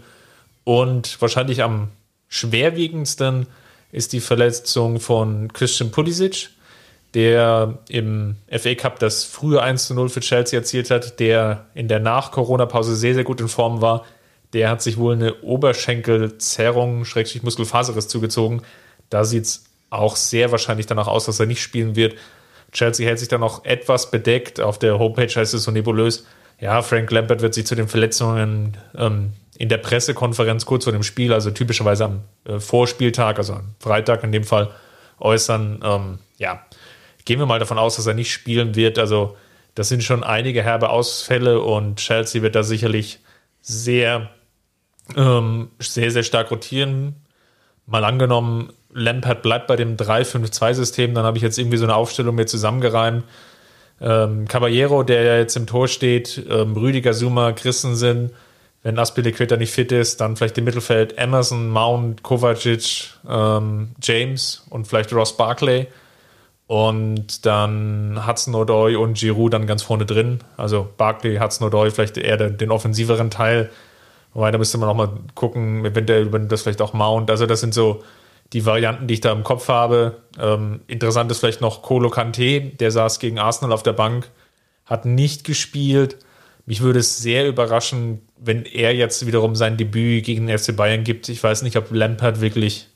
[0.63, 1.87] Und wahrscheinlich am
[2.27, 3.47] schwerwiegendsten
[3.91, 6.49] ist die Verletzung von Christian Pulisic,
[7.13, 11.87] der im FA Cup das frühe 1 zu 0 für Chelsea erzielt hat, der in
[11.87, 14.05] der Nach-Corona-Pause sehr, sehr gut in Form war.
[14.53, 18.61] Der hat sich wohl eine Oberschenkelzerrung, Schrägstrich Muskelfaserriss zugezogen.
[19.09, 22.15] Da sieht es auch sehr wahrscheinlich danach aus, dass er nicht spielen wird.
[22.71, 24.59] Chelsea hält sich dann noch etwas bedeckt.
[24.59, 26.25] Auf der Homepage heißt es so nebulös.
[26.59, 31.03] Ja, Frank Lampert wird sich zu den Verletzungen ähm, in der Pressekonferenz kurz vor dem
[31.03, 34.69] Spiel, also typischerweise am äh, Vorspieltag, also am Freitag in dem Fall,
[35.19, 35.79] äußern.
[35.83, 36.63] Ähm, ja,
[37.25, 38.99] gehen wir mal davon aus, dass er nicht spielen wird.
[38.99, 39.35] Also
[39.73, 43.19] das sind schon einige herbe Ausfälle und Chelsea wird da sicherlich
[43.61, 44.29] sehr,
[45.15, 47.15] ähm, sehr, sehr stark rotieren.
[47.87, 52.35] Mal angenommen, Lampert bleibt bei dem 3-5-2-System, dann habe ich jetzt irgendwie so eine Aufstellung
[52.35, 53.23] mir zusammengereimt.
[53.99, 58.31] Ähm, Caballero, der ja jetzt im Tor steht, ähm, Rüdiger, Zuma, Christensen,
[58.87, 64.87] wenn Aspilicueta nicht fit ist, dann vielleicht im Mittelfeld Emerson, Mount, Kovacic, ähm, James und
[64.87, 65.87] vielleicht Ross Barkley.
[66.67, 70.39] Und dann Hudson O'Doy und Giroud dann ganz vorne drin.
[70.55, 73.69] Also Barkley, Hudson O'Doy, vielleicht eher den, den offensiveren Teil.
[74.33, 77.29] Wobei, da müsste man auch mal gucken, eventuell, wenn das vielleicht auch Mount.
[77.29, 78.03] Also das sind so
[78.53, 80.21] die Varianten, die ich da im Kopf habe.
[80.39, 84.29] Ähm, interessant ist vielleicht noch Kolo Kante, der saß gegen Arsenal auf der Bank,
[84.85, 86.19] hat nicht gespielt.
[86.65, 91.03] Mich würde es sehr überraschen, wenn er jetzt wiederum sein Debüt gegen den FC Bayern
[91.03, 91.29] gibt.
[91.29, 92.87] Ich weiß nicht, ob Lampard wirklich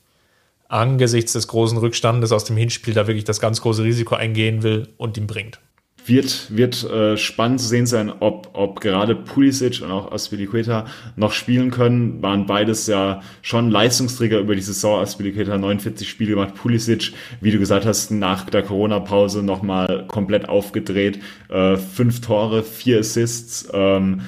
[0.68, 4.88] angesichts des großen Rückstandes aus dem Hinspiel da wirklich das ganz große Risiko eingehen will
[4.96, 5.60] und ihm bringt.
[6.04, 11.30] Wird, wird äh, spannend zu sehen sein, ob, ob gerade Pulisic und auch Aspilicueta noch
[11.30, 12.20] spielen können.
[12.22, 15.00] Waren beides ja schon Leistungsträger über die Saison.
[15.00, 21.20] Aspilicueta 49 Spiele gemacht, Pulisic, wie du gesagt hast, nach der Corona-Pause nochmal komplett aufgedreht.
[21.48, 23.68] Äh, fünf Tore, vier Assists.
[23.72, 24.22] Ähm,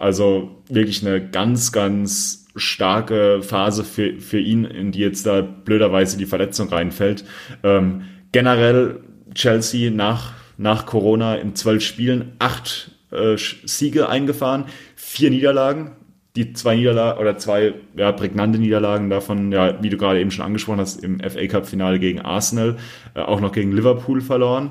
[0.00, 6.16] Also wirklich eine ganz, ganz starke Phase für, für ihn, in die jetzt da blöderweise
[6.16, 7.24] die Verletzung reinfällt.
[7.62, 9.00] Ähm, generell
[9.34, 14.64] Chelsea nach, nach Corona in zwölf Spielen acht äh, Siege eingefahren,
[14.96, 15.92] vier Niederlagen.
[16.36, 20.44] Die zwei Niederlagen oder zwei ja, prägnante Niederlagen davon, ja, wie du gerade eben schon
[20.44, 22.76] angesprochen hast, im FA Cup Finale gegen Arsenal,
[23.14, 24.70] äh, auch noch gegen Liverpool verloren.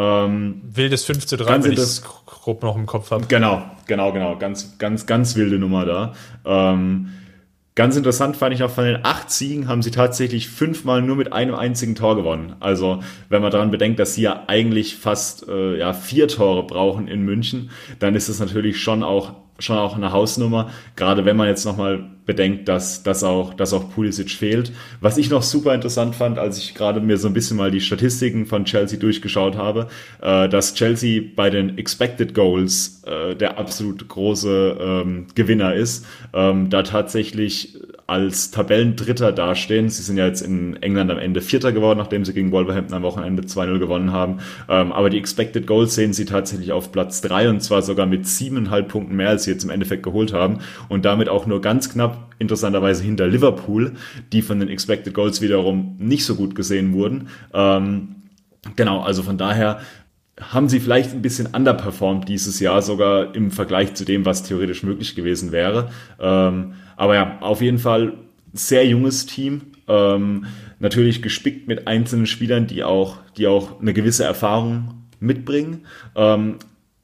[0.00, 3.26] Ähm, Wildes 5 zu 3, wenn ich das grob noch im Kopf habe.
[3.26, 4.38] Genau, genau, genau.
[4.38, 6.14] Ganz, ganz, ganz wilde Nummer da.
[6.44, 7.10] Ähm,
[7.76, 11.32] Ganz interessant fand ich auch von den acht Siegen haben sie tatsächlich fünfmal nur mit
[11.32, 12.56] einem einzigen Tor gewonnen.
[12.58, 17.06] Also wenn man daran bedenkt, dass sie ja eigentlich fast äh, ja, vier Tore brauchen
[17.06, 21.46] in München, dann ist es natürlich schon auch schon auch eine Hausnummer, gerade wenn man
[21.46, 24.70] jetzt nochmal bedenkt, dass, dass, auch, dass auch Pulisic fehlt.
[25.00, 27.80] Was ich noch super interessant fand, als ich gerade mir so ein bisschen mal die
[27.80, 29.88] Statistiken von Chelsea durchgeschaut habe,
[30.22, 36.70] äh, dass Chelsea bei den Expected Goals äh, der absolut große ähm, Gewinner ist, ähm,
[36.70, 39.88] da tatsächlich als Tabellendritter dastehen.
[39.88, 43.04] Sie sind ja jetzt in England am Ende Vierter geworden, nachdem sie gegen Wolverhampton am
[43.04, 44.38] Wochenende 2-0 gewonnen haben.
[44.68, 48.26] Ähm, aber die Expected Goals sehen sie tatsächlich auf Platz drei und zwar sogar mit
[48.26, 51.88] siebeneinhalb Punkten mehr, als sie jetzt im Endeffekt geholt haben und damit auch nur ganz
[51.88, 53.92] knapp interessanterweise hinter Liverpool,
[54.32, 57.28] die von den Expected Goals wiederum nicht so gut gesehen wurden.
[57.52, 58.16] Ähm,
[58.76, 59.80] genau, also von daher
[60.40, 64.82] haben sie vielleicht ein bisschen underperformed dieses Jahr, sogar im Vergleich zu dem, was theoretisch
[64.82, 65.90] möglich gewesen wäre.
[66.18, 68.14] Ähm, aber ja, auf jeden Fall
[68.52, 69.62] sehr junges Team.
[69.86, 70.46] Ähm,
[70.78, 75.86] natürlich gespickt mit einzelnen Spielern, die auch, die auch eine gewisse Erfahrung mitbringen.
[76.16, 76.56] Ähm,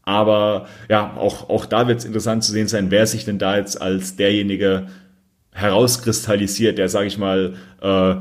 [0.03, 3.57] aber ja, auch, auch da wird es interessant zu sehen sein, wer sich denn da
[3.57, 4.87] jetzt als derjenige
[5.57, 8.17] herauskristallisiert, der, sage ich mal, äh,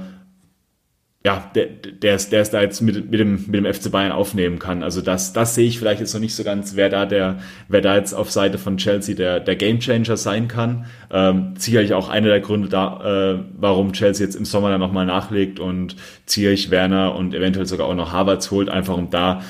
[1.26, 4.12] ja, der, der, ist, der ist da jetzt mit, mit, dem, mit dem FC Bayern
[4.12, 4.84] aufnehmen kann.
[4.84, 7.82] Also das, das sehe ich vielleicht jetzt noch nicht so ganz, wer da der, wer
[7.82, 10.86] da jetzt auf Seite von Chelsea der, der Gamechanger sein kann.
[11.12, 15.08] Ähm, sicherlich auch einer der Gründe da, äh, warum Chelsea jetzt im Sommer dann nochmal
[15.08, 15.96] nachlegt und
[16.28, 19.42] Zierich, Werner und eventuell sogar auch noch Havertz holt, einfach um da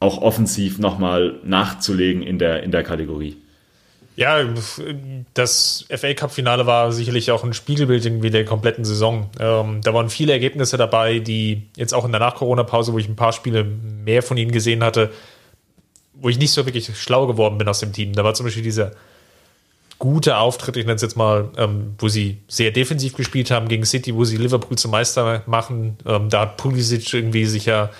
[0.00, 3.36] auch offensiv nochmal nachzulegen in der, in der Kategorie.
[4.14, 4.44] Ja,
[5.32, 9.30] das FA Cup-Finale war sicherlich auch ein Spiegelbild irgendwie der kompletten Saison.
[9.40, 13.16] Ähm, da waren viele Ergebnisse dabei, die jetzt auch in der Nach-Corona-Pause, wo ich ein
[13.16, 15.10] paar Spiele mehr von ihnen gesehen hatte,
[16.14, 18.12] wo ich nicht so wirklich schlau geworden bin aus dem Team.
[18.12, 18.92] Da war zum Beispiel dieser
[19.98, 23.86] gute Auftritt, ich nenne es jetzt mal, ähm, wo sie sehr defensiv gespielt haben gegen
[23.86, 25.96] City, wo sie Liverpool zum Meister machen.
[26.04, 27.90] Ähm, da hat Pulisic irgendwie sich ja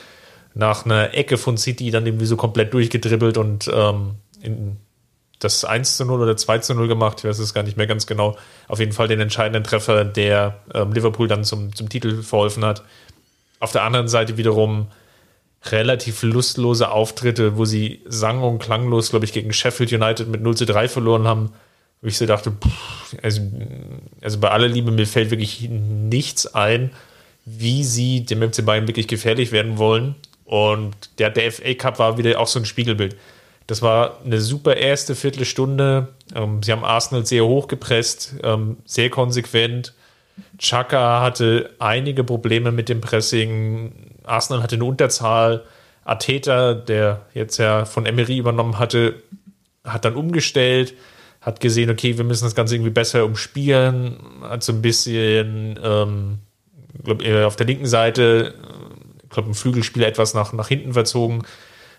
[0.52, 4.76] nach einer Ecke von City dann irgendwie so komplett durchgedribbelt und ähm, in
[5.44, 7.86] das 1 zu 0 oder 2 zu 0 gemacht, ich weiß es gar nicht mehr
[7.86, 8.36] ganz genau.
[8.68, 12.82] Auf jeden Fall den entscheidenden Treffer, der ähm, Liverpool dann zum, zum Titel verholfen hat.
[13.60, 14.88] Auf der anderen Seite wiederum
[15.66, 20.56] relativ lustlose Auftritte, wo sie sang- und klanglos, glaube ich, gegen Sheffield United mit 0
[20.56, 21.52] zu 3 verloren haben.
[22.00, 23.40] Wo ich so dachte, pff, also,
[24.20, 26.90] also bei aller Liebe, mir fällt wirklich nichts ein,
[27.44, 30.16] wie sie dem MC Bayern wirklich gefährlich werden wollen.
[30.44, 33.16] Und der, der FA Cup war wieder auch so ein Spiegelbild.
[33.72, 36.08] Das war eine super erste Viertelstunde.
[36.34, 39.94] Ähm, sie haben Arsenal sehr hoch gepresst, ähm, sehr konsequent.
[40.58, 44.10] Chaka hatte einige Probleme mit dem Pressing.
[44.24, 45.64] Arsenal hatte eine Unterzahl.
[46.04, 49.22] Ateta, der jetzt ja von Emery übernommen hatte,
[49.84, 50.92] hat dann umgestellt,
[51.40, 56.40] hat gesehen, okay, wir müssen das Ganze irgendwie besser umspielen, hat so ein bisschen, ähm,
[57.04, 58.52] glaub, auf der linken Seite,
[59.22, 61.44] ich glaube, ein Flügelspieler etwas nach, nach hinten verzogen,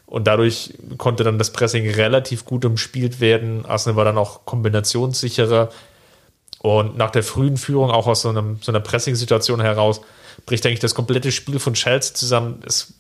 [0.06, 3.66] und dadurch konnte dann das Pressing relativ gut umspielt werden.
[3.66, 5.70] Arsenal war dann auch kombinationssicherer.
[6.60, 10.02] Und nach der frühen Führung, auch aus so, einem, so einer Pressing-Situation heraus,
[10.46, 12.62] bricht eigentlich das komplette Spiel von Chelsea zusammen.
[12.66, 12.94] Es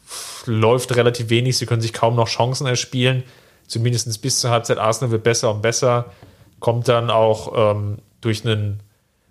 [0.45, 3.23] läuft relativ wenig, sie können sich kaum noch Chancen erspielen.
[3.67, 4.77] Zumindest bis zur Halbzeit.
[4.77, 6.11] Arsenal wird besser und besser.
[6.59, 8.81] Kommt dann auch ähm, durch ein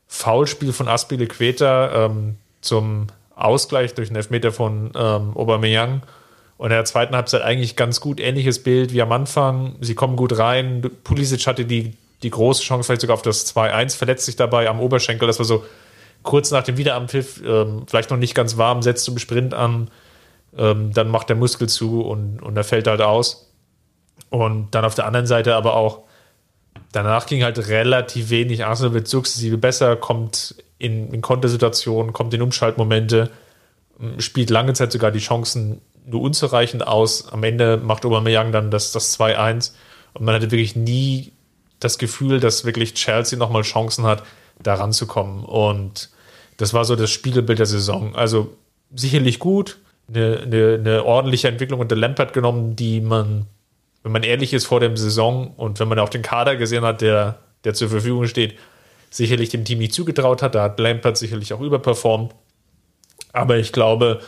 [0.07, 6.03] Foulspiel von Aspilicueta ähm, zum Ausgleich durch einen Elfmeter von ähm, Aubameyang.
[6.57, 9.77] Und in der zweiten Halbzeit eigentlich ganz gut, ähnliches Bild wie am Anfang.
[9.81, 10.89] Sie kommen gut rein.
[11.03, 14.81] Pulisic hatte die, die große Chance, vielleicht sogar auf das 2-1, verletzt sich dabei am
[14.81, 15.27] Oberschenkel.
[15.27, 15.65] Das war so
[16.23, 19.91] kurz nach dem Wiederanpfiff, ähm, vielleicht noch nicht ganz warm, setzt zum Sprint an.
[20.57, 23.51] Ähm, dann macht der Muskel zu und, und er fällt halt aus.
[24.31, 26.03] Und dann auf der anderen Seite aber auch,
[26.93, 28.65] danach ging halt relativ wenig.
[28.65, 33.31] Arsenal wird sukzessive besser, kommt in, in Kontersituationen, kommt in Umschaltmomente,
[34.19, 37.29] spielt lange Zeit sogar die Chancen nur unzureichend aus.
[37.33, 39.73] Am Ende macht Aubameyang dann das, das 2-1
[40.15, 41.33] und man hatte wirklich nie
[41.81, 44.23] das Gefühl, dass wirklich Chelsea nochmal Chancen hat,
[44.63, 45.45] da ranzukommen.
[45.45, 46.11] Und
[46.57, 48.15] das war so das Spiegelbild der Saison.
[48.15, 48.57] Also
[48.95, 53.47] sicherlich gut, eine, eine, eine ordentliche Entwicklung unter Lampard genommen, die man
[54.03, 57.01] wenn man ehrlich ist vor der Saison und wenn man auch den Kader gesehen hat,
[57.01, 58.59] der, der zur Verfügung steht,
[59.11, 60.55] sicherlich dem Team nicht zugetraut hat.
[60.55, 62.35] Da hat Lampert sicherlich auch überperformt.
[63.33, 64.21] Aber ich glaube,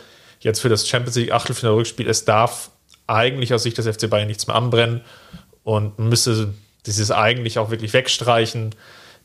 [0.45, 2.69] jetzt für das Champions League Achtelfinale-Rückspiel, es darf
[3.07, 5.01] eigentlich aus Sicht des FC Bayern nichts mehr anbrennen
[5.63, 6.53] und müsste
[6.85, 8.75] dieses eigentlich auch wirklich wegstreichen,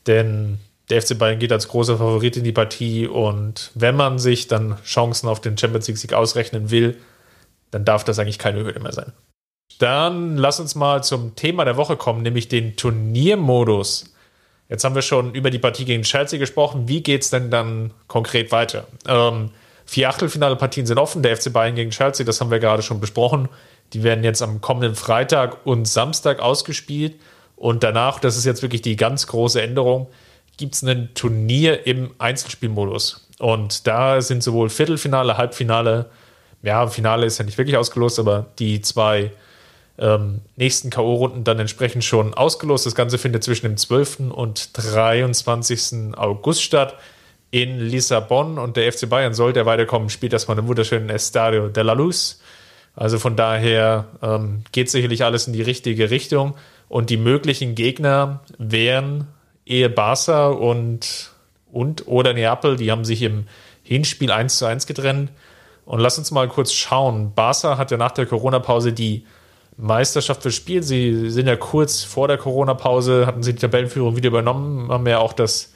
[0.07, 0.57] denn
[0.89, 4.77] der FC Bayern geht als großer Favorit in die Partie und wenn man sich dann
[4.83, 6.97] Chancen auf den Champions League Sieg ausrechnen will,
[7.69, 9.13] dann darf das eigentlich keine Hürde mehr sein.
[9.77, 14.13] Dann lass uns mal zum Thema der Woche kommen, nämlich den Turniermodus.
[14.69, 16.87] Jetzt haben wir schon über die Partie gegen Chelsea gesprochen.
[16.87, 18.87] Wie geht es denn dann konkret weiter?
[19.07, 19.51] Ähm,
[19.91, 21.21] vier Achtelfinale-Partien sind offen.
[21.21, 23.49] Der FC Bayern gegen Chelsea, das haben wir gerade schon besprochen.
[23.91, 27.19] Die werden jetzt am kommenden Freitag und Samstag ausgespielt.
[27.57, 30.07] Und danach, das ist jetzt wirklich die ganz große Änderung,
[30.55, 33.27] gibt es ein Turnier im Einzelspielmodus.
[33.39, 36.09] Und da sind sowohl Viertelfinale, Halbfinale,
[36.63, 39.33] ja, Finale ist ja nicht wirklich ausgelost, aber die zwei
[39.97, 42.85] ähm, nächsten K.O.-Runden dann entsprechend schon ausgelost.
[42.85, 44.31] Das Ganze findet zwischen dem 12.
[44.31, 46.15] und 23.
[46.15, 46.95] August statt
[47.51, 51.83] in Lissabon und der FC Bayern sollte er weiterkommen, spielt erstmal im wunderschönen Estadio de
[51.83, 52.41] la Luz.
[52.95, 56.55] Also von daher ähm, geht sicherlich alles in die richtige Richtung
[56.89, 59.27] und die möglichen Gegner wären
[59.65, 61.31] ehe Barca und,
[61.71, 63.45] und oder Neapel, die haben sich im
[63.83, 65.31] Hinspiel 1 zu 1 getrennt.
[65.85, 67.33] Und lass uns mal kurz schauen.
[67.33, 69.25] Barca hat ja nach der Corona-Pause die
[69.77, 70.83] Meisterschaft verspielt.
[70.83, 75.19] Sie sind ja kurz vor der Corona-Pause, hatten sie die Tabellenführung wieder übernommen, haben ja
[75.19, 75.73] auch das,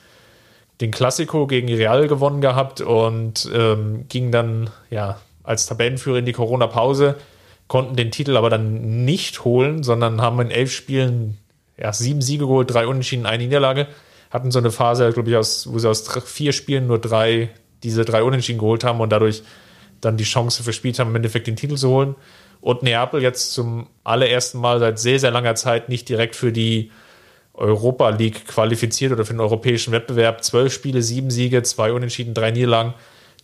[0.82, 6.34] den Classico gegen Real gewonnen gehabt und ähm, gingen dann ja als Tabellenführer in die
[6.34, 7.16] Corona-Pause,
[7.68, 11.38] konnten den Titel aber dann nicht holen, sondern haben in elf Spielen
[11.78, 13.88] ja, sieben Siege geholt, drei Unentschieden, eine Niederlage.
[14.32, 17.50] Hatten so eine Phase, glaube ich, aus, wo sie aus vier Spielen nur drei,
[17.84, 19.44] diese drei Unentschieden geholt haben und dadurch
[20.02, 22.16] dann die Chance verspielt haben, im Endeffekt den Titel zu holen
[22.62, 26.92] und Neapel jetzt zum allerersten Mal seit sehr, sehr langer Zeit nicht direkt für die
[27.58, 30.44] Europa League qualifiziert oder für den europäischen Wettbewerb.
[30.44, 32.94] Zwölf Spiele, sieben Siege, zwei Unentschieden, drei Niederlagen.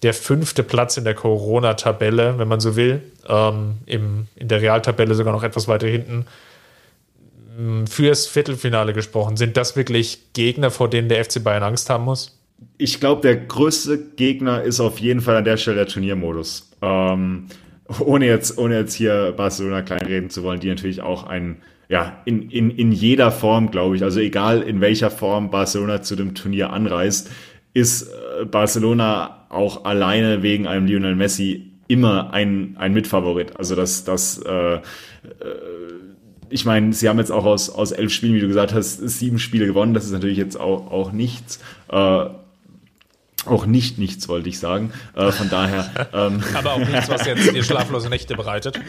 [0.04, 3.02] Der fünfte Platz in der Corona-Tabelle, wenn man so will.
[3.28, 6.26] Ähm, im, in der Realtabelle sogar noch etwas weiter hinten.
[7.58, 12.06] Mm, fürs Viertelfinale gesprochen, sind das wirklich Gegner, vor denen der FC Bayern Angst haben
[12.06, 12.38] muss?
[12.78, 16.72] Ich glaube, der größte Gegner ist auf jeden Fall an der Stelle der Turniermodus.
[16.82, 17.48] Ähm,
[18.00, 21.62] ohne jetzt, ohne jetzt hier Barcelona kleinreden zu wollen, die natürlich auch ein,
[21.92, 26.16] ja, in, in, in jeder Form, glaube ich, also egal in welcher Form Barcelona zu
[26.16, 27.30] dem Turnier anreist,
[27.74, 33.58] ist äh, Barcelona auch alleine wegen einem Lionel Messi immer ein, ein Mitfavorit.
[33.58, 34.80] Also das, das, äh, äh,
[36.50, 39.38] ich meine, sie haben jetzt auch aus, aus elf Spielen, wie du gesagt hast, sieben
[39.38, 39.94] Spiele gewonnen.
[39.94, 41.60] Das ist natürlich jetzt auch, auch nichts.
[41.92, 42.26] Äh,
[43.46, 44.94] auch nicht nichts, wollte ich sagen.
[45.14, 45.90] Äh, von daher.
[46.14, 48.80] Ähm, Aber auch nichts, was jetzt dir schlaflose Nächte bereitet.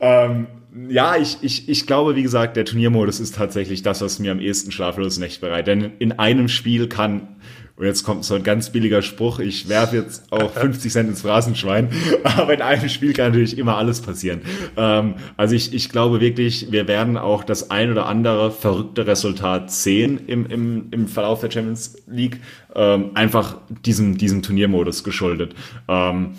[0.00, 0.46] ähm,
[0.88, 4.40] ja, ich, ich, ich glaube, wie gesagt, der Turniermodus ist tatsächlich das, was mir am
[4.40, 5.68] ehesten schlaflose Nächte bereitet.
[5.68, 7.36] Denn in einem Spiel kann
[7.76, 11.20] und jetzt kommt so ein ganz billiger Spruch, ich werfe jetzt auch 50 Cent ins
[11.20, 11.90] Phrasenschwein,
[12.24, 14.40] aber in einem Spiel kann natürlich immer alles passieren.
[14.76, 19.70] Ähm, also ich, ich glaube wirklich, wir werden auch das ein oder andere verrückte Resultat
[19.70, 22.40] sehen im, im, im Verlauf der Champions League,
[22.74, 25.54] ähm, einfach diesem, diesem Turniermodus geschuldet.
[25.86, 26.30] Ähm,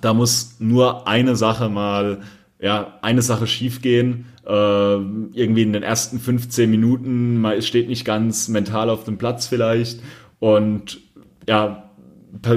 [0.00, 2.18] da muss nur eine Sache mal,
[2.60, 8.48] ja, eine Sache schiefgehen, äh, irgendwie in den ersten 15 Minuten, man steht nicht ganz
[8.48, 10.00] mental auf dem Platz vielleicht
[10.40, 10.98] und
[11.48, 11.90] ja,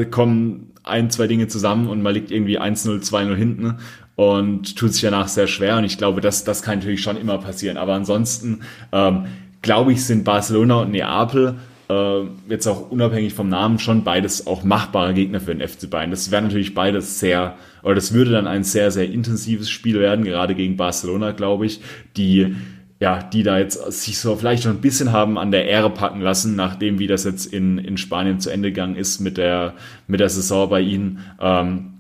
[0.10, 3.78] kommen ein, zwei Dinge zusammen und man liegt irgendwie 1-0, 2-0 hinten
[4.16, 5.78] und tut sich danach sehr schwer.
[5.78, 7.78] Und ich glaube, das, das kann natürlich schon immer passieren.
[7.78, 8.62] Aber ansonsten,
[8.92, 9.26] ähm,
[9.62, 11.56] glaube ich, sind Barcelona und Neapel
[11.92, 16.12] äh, jetzt auch unabhängig vom Namen schon beides auch machbare Gegner für den FC Bayern.
[16.12, 20.24] Das wäre natürlich beides sehr, oder das würde dann ein sehr, sehr intensives Spiel werden,
[20.24, 21.82] gerade gegen Barcelona, glaube ich,
[22.18, 22.56] die
[23.02, 26.22] ja, die da jetzt sich so vielleicht schon ein bisschen haben an der Ehre packen
[26.22, 29.74] lassen, nachdem wie das jetzt in, in Spanien zu Ende gegangen ist mit der,
[30.06, 31.20] mit der Saison bei ihnen.
[31.40, 31.94] Ähm,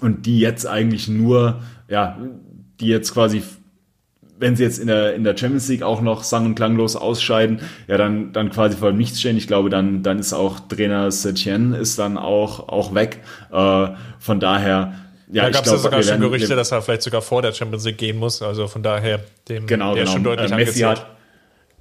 [0.00, 2.18] und die jetzt eigentlich nur, ja,
[2.80, 3.44] die jetzt quasi,
[4.40, 7.60] wenn sie jetzt in der, in der Champions League auch noch sang- und klanglos ausscheiden,
[7.86, 9.36] ja, dann, dann quasi vor Nichts stehen.
[9.36, 13.20] Ich glaube, dann, dann ist auch Trainer Setien ist dann auch, auch weg.
[13.52, 14.94] Äh, von daher,
[15.30, 17.84] ja, da gab es ja sogar schon Gerüchte, dass er vielleicht sogar vor der Champions
[17.84, 18.42] League gehen muss.
[18.42, 20.14] Also von daher, dem genau, der genau.
[20.14, 21.06] schon deutlich äh, Messi hat,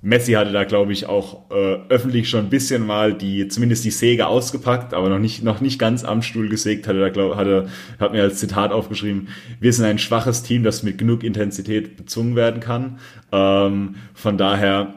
[0.01, 3.91] Messi hatte da, glaube ich, auch äh, öffentlich schon ein bisschen mal die, zumindest die
[3.91, 7.67] Säge ausgepackt, aber noch nicht, noch nicht ganz am Stuhl gesägt, hatte da, glaub, hatte,
[7.99, 9.27] hat mir als Zitat aufgeschrieben,
[9.59, 12.99] wir sind ein schwaches Team, das mit genug Intensität bezwungen werden kann.
[13.33, 14.93] Ähm, von daher,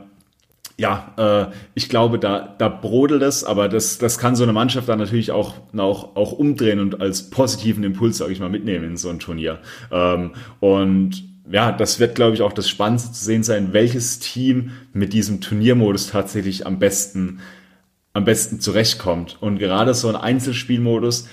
[0.79, 4.89] ja, äh, ich glaube, da, da brodelt es, aber das, das kann so eine Mannschaft
[4.89, 8.97] dann natürlich auch, auch, auch umdrehen und als positiven Impuls, sage ich mal, mitnehmen in
[8.97, 9.59] so ein Turnier.
[9.91, 10.31] Ähm,
[10.61, 15.13] und ja, das wird, glaube ich, auch das Spannendste zu sehen sein, welches Team mit
[15.13, 17.41] diesem Turniermodus tatsächlich am besten,
[18.13, 19.39] am besten zurechtkommt.
[19.41, 21.29] Und gerade so ein Einzelspielmodus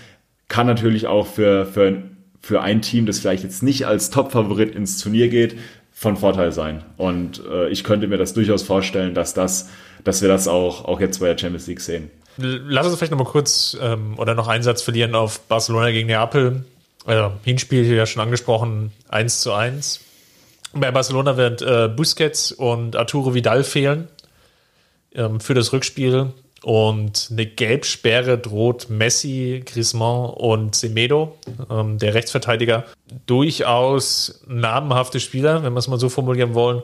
[0.47, 2.03] kann natürlich auch für, für,
[2.41, 5.57] für ein Team, das vielleicht jetzt nicht als Top-Favorit ins Turnier geht,
[5.91, 6.84] von Vorteil sein.
[6.97, 9.70] Und äh, ich könnte mir das durchaus vorstellen, dass das,
[10.05, 12.10] dass wir das auch, auch jetzt bei der Champions League sehen.
[12.38, 16.07] Lass uns vielleicht noch mal kurz ähm, oder noch einen Satz verlieren auf Barcelona gegen
[16.07, 16.64] Neapel.
[17.10, 20.01] Äh, Hinspiel ja schon angesprochen, 1 zu 1.
[20.74, 24.07] Bei Barcelona wird äh, Busquets und Arturo Vidal fehlen
[25.16, 26.28] ähm, für das Rückspiel.
[26.62, 31.38] Und eine Gelbsperre droht Messi, Griezmann und Semedo,
[31.72, 32.86] ähm, der Rechtsverteidiger.
[33.26, 36.84] Durchaus namenhafte Spieler, wenn wir es mal so formulieren wollen.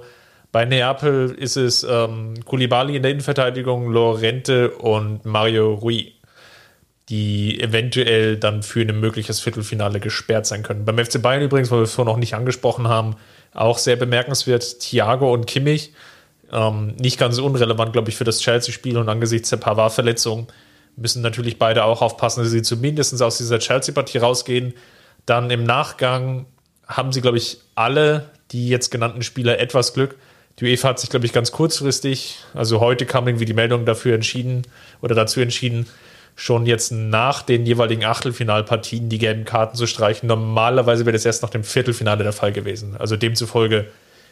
[0.52, 6.14] Bei Neapel ist es ähm, Koulibaly in der Innenverteidigung, Lorente und Mario Rui,
[7.10, 10.86] die eventuell dann für ein mögliches Viertelfinale gesperrt sein können.
[10.86, 13.16] Beim FC Bayern übrigens, weil wir es vorhin noch nicht angesprochen haben,
[13.54, 15.94] auch sehr bemerkenswert, Thiago und Kimmich
[16.52, 20.48] ähm, nicht ganz unrelevant, glaube ich, für das Chelsea-Spiel und angesichts der Pavard-Verletzung
[20.96, 24.74] müssen natürlich beide auch aufpassen, dass sie zumindest aus dieser Chelsea-Partie rausgehen.
[25.26, 26.46] Dann im Nachgang
[26.88, 30.16] haben sie, glaube ich, alle die jetzt genannten Spieler etwas Glück.
[30.60, 34.16] Die UEFA hat sich, glaube ich, ganz kurzfristig, also heute kam irgendwie die Meldung dafür
[34.16, 34.62] entschieden
[35.02, 35.88] oder dazu entschieden,
[36.36, 40.28] schon jetzt nach den jeweiligen Achtelfinalpartien die gelben Karten zu streichen.
[40.28, 42.96] Normalerweise wäre das erst nach dem Viertelfinale der Fall gewesen.
[42.98, 43.88] Also demzufolge,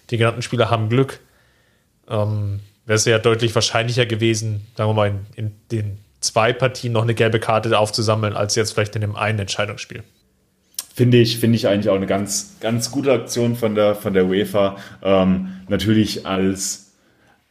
[0.10, 1.20] die genannten Spieler haben Glück
[2.10, 6.94] ähm, wäre es ja deutlich wahrscheinlicher gewesen, sagen wir mal, in, in, den zwei Partien
[6.94, 10.04] noch eine gelbe Karte aufzusammeln, als jetzt vielleicht in dem einen Entscheidungsspiel.
[10.96, 14.26] Finde ich, finde ich eigentlich auch eine ganz, ganz gute Aktion von der, von der
[14.28, 14.78] UEFA.
[15.02, 16.83] Ähm, natürlich als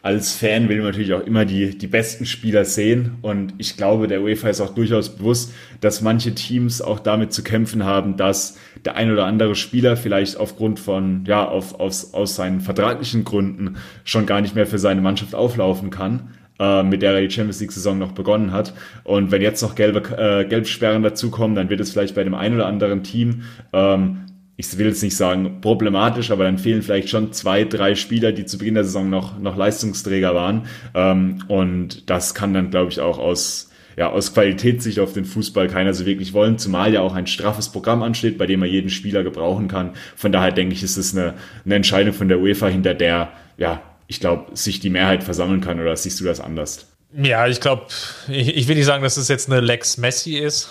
[0.03, 3.19] als Fan will man natürlich auch immer die, die besten Spieler sehen.
[3.23, 7.45] Und ich glaube, der UEFA ist auch durchaus bewusst, dass manche Teams auch damit zu
[7.45, 12.35] kämpfen haben, dass der ein oder andere Spieler vielleicht aufgrund von, ja, auf, aus, aus
[12.35, 17.15] seinen vertraglichen Gründen schon gar nicht mehr für seine Mannschaft auflaufen kann äh, mit der
[17.15, 18.75] er die Champions League-Saison noch begonnen hat.
[19.05, 22.57] Und wenn jetzt noch gelbe äh, Gelbsperren dazukommen, dann wird es vielleicht bei dem einen
[22.57, 23.43] oder anderen Team
[23.73, 24.19] ähm,
[24.63, 28.47] ich will jetzt nicht sagen problematisch, aber dann fehlen vielleicht schon zwei, drei Spieler, die
[28.47, 30.67] zu Beginn der Saison noch, noch Leistungsträger waren.
[30.95, 35.67] Ähm, und das kann dann, glaube ich, auch aus, ja, aus Qualitätssicht auf den Fußball
[35.67, 38.91] keiner so wirklich wollen, zumal ja auch ein straffes Programm ansteht, bei dem man jeden
[38.91, 39.91] Spieler gebrauchen kann.
[40.17, 41.35] Von daher denke ich, ist es eine,
[41.65, 45.81] eine Entscheidung von der UEFA, hinter der, ja, ich glaube, sich die Mehrheit versammeln kann,
[45.81, 46.87] oder siehst du das anders?
[47.21, 47.87] Ja, ich glaube,
[48.29, 50.71] ich, ich will nicht sagen, dass es jetzt eine Lex Messi ist,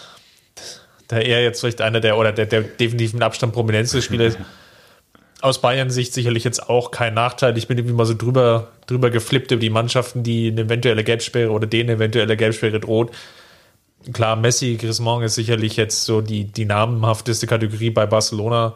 [1.12, 4.40] da er jetzt vielleicht einer der oder der, der definitiv mit Abstand prominenteste Spieler ist.
[5.42, 7.58] Aus Bayern-Sicht sicherlich jetzt auch kein Nachteil.
[7.58, 11.52] Ich bin irgendwie mal so drüber, drüber geflippt über die Mannschaften, die eine eventuelle Gelbsperre
[11.52, 13.12] oder denen eventuelle Gelbsperre droht.
[14.14, 18.76] Klar, Messi, Griezmann ist sicherlich jetzt so die, die namenhafteste Kategorie bei Barcelona,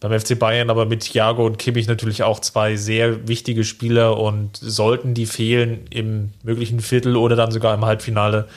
[0.00, 4.56] beim FC Bayern, aber mit Thiago und Kimmich natürlich auch zwei sehr wichtige Spieler und
[4.56, 8.48] sollten die fehlen im möglichen Viertel oder dann sogar im Halbfinale,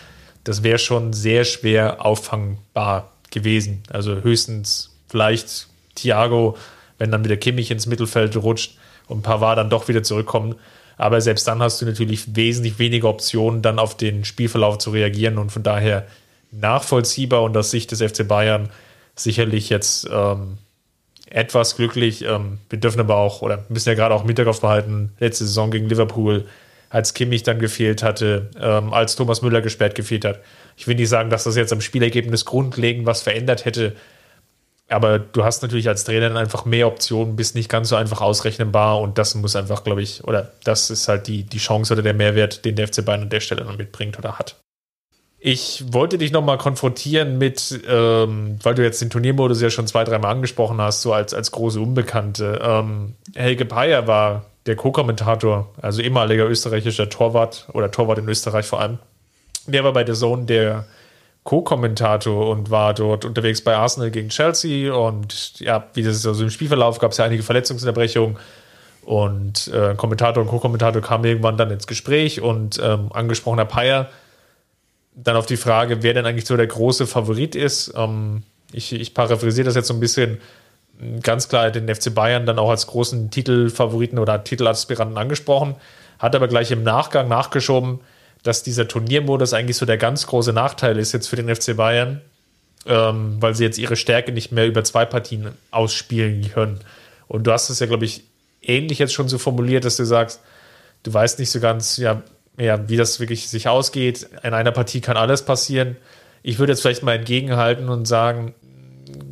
[0.44, 3.84] das wäre schon sehr schwer auffangbar gewesen.
[3.90, 6.58] Also höchstens vielleicht Thiago,
[6.98, 8.78] wenn dann wieder Kimmich ins Mittelfeld rutscht
[9.08, 10.56] und Pavard dann doch wieder zurückkommen.
[10.98, 15.38] Aber selbst dann hast du natürlich wesentlich weniger Optionen, dann auf den Spielverlauf zu reagieren
[15.38, 16.08] und von daher
[16.52, 18.70] nachvollziehbar und aus Sicht des FC Bayern
[19.16, 20.58] sicherlich jetzt ähm,
[21.30, 22.24] etwas glücklich.
[22.24, 25.72] Ähm, wir dürfen aber auch, oder müssen ja gerade auch im Hinterkopf behalten, letzte Saison
[25.72, 26.46] gegen Liverpool,
[26.90, 30.42] als Kimmich dann gefehlt hatte, ähm, als Thomas Müller gesperrt gefehlt hat,
[30.76, 33.96] ich will nicht sagen, dass das jetzt am Spielergebnis grundlegend was verändert hätte,
[34.90, 38.22] aber du hast natürlich als Trainer dann einfach mehr Optionen, bist nicht ganz so einfach
[38.22, 42.04] ausrechnenbar und das muss einfach, glaube ich, oder das ist halt die, die Chance oder
[42.04, 44.56] der Mehrwert, den der FC Bayern an der Stelle dann mitbringt oder hat.
[45.40, 50.06] Ich wollte dich nochmal konfrontieren mit, ähm, weil du jetzt den Turniermodus ja schon zwei,
[50.06, 52.62] dreimal angesprochen hast, so als, als große Unbekannte.
[52.64, 58.80] Ähm, Helge Bayer war der Co-Kommentator, also ehemaliger österreichischer Torwart oder Torwart in Österreich vor
[58.80, 59.00] allem
[59.68, 60.86] der war bei der Zone der
[61.44, 66.44] Co-Kommentator und war dort unterwegs bei Arsenal gegen Chelsea und ja, wie das ist also
[66.44, 68.38] im Spielverlauf gab es ja einige Verletzungsunterbrechungen
[69.06, 74.10] und äh, Kommentator und Co-Kommentator kamen irgendwann dann ins Gespräch und ähm, angesprochener Payer
[75.16, 77.94] dann auf die Frage, wer denn eigentlich so der große Favorit ist.
[77.96, 80.40] Ähm, ich, ich paraphrasiere das jetzt so ein bisschen.
[81.24, 85.76] Ganz klar den FC Bayern dann auch als großen Titelfavoriten oder Titelaspiranten angesprochen,
[86.20, 88.00] hat aber gleich im Nachgang nachgeschoben,
[88.44, 92.22] dass dieser Turniermodus eigentlich so der ganz große Nachteil ist jetzt für den FC Bayern,
[92.86, 96.80] ähm, weil sie jetzt ihre Stärke nicht mehr über zwei Partien ausspielen können.
[97.28, 98.26] Und du hast es ja, glaube ich,
[98.62, 100.42] ähnlich jetzt schon so formuliert, dass du sagst,
[101.04, 102.22] du weißt nicht so ganz, ja,
[102.58, 104.28] ja, wie das wirklich sich ausgeht.
[104.44, 105.98] In einer Partie kann alles passieren.
[106.44, 108.54] Ich würde jetzt vielleicht mal entgegenhalten und sagen,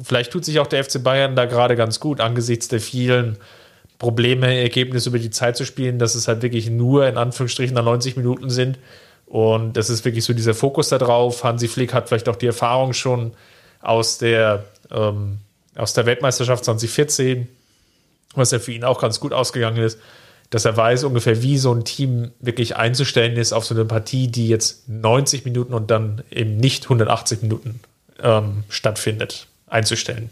[0.04, 3.38] vielleicht tut sich auch der FC Bayern da gerade ganz gut angesichts der vielen
[4.00, 7.84] Probleme, Ergebnisse über die Zeit zu spielen, dass es halt wirklich nur in Anführungsstrichen nach
[7.84, 8.80] 90 Minuten sind.
[9.32, 11.46] Und das ist wirklich so dieser Fokus da drauf.
[11.46, 13.32] Hansi Flick hat vielleicht auch die Erfahrung schon
[13.82, 15.38] aus der, ähm,
[15.74, 17.48] aus der Weltmeisterschaft 2014,
[18.36, 20.00] was ja für ihn auch ganz gut ausgegangen ist,
[20.50, 24.28] dass er weiß ungefähr, wie so ein Team wirklich einzustellen ist auf so eine Partie,
[24.28, 27.80] die jetzt 90 Minuten und dann eben nicht 180 Minuten
[28.22, 30.30] ähm, stattfindet, einzustellen.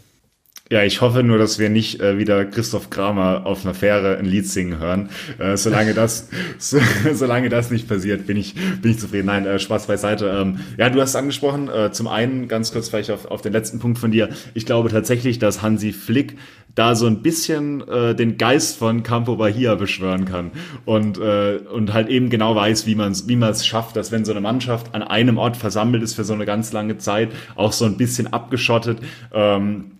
[0.72, 4.24] Ja, ich hoffe nur, dass wir nicht äh, wieder Christoph Kramer auf einer Fähre ein
[4.24, 5.08] Lied singen hören.
[5.40, 6.78] Äh, solange das, so,
[7.12, 9.26] solange das nicht passiert, bin ich, bin ich zufrieden.
[9.26, 10.28] Nein, äh, Spaß beiseite.
[10.28, 13.80] Ähm, ja, du hast angesprochen, äh, zum einen ganz kurz vielleicht auf, auf den letzten
[13.80, 14.28] Punkt von dir.
[14.54, 16.36] Ich glaube tatsächlich, dass Hansi Flick
[16.76, 20.52] da so ein bisschen äh, den Geist von Campo Bahia beschwören kann
[20.84, 24.12] und äh, und halt eben genau weiß, wie man es wie man es schafft, dass
[24.12, 27.30] wenn so eine Mannschaft an einem Ort versammelt ist für so eine ganz lange Zeit,
[27.56, 28.98] auch so ein bisschen abgeschottet.
[29.32, 29.96] Ähm,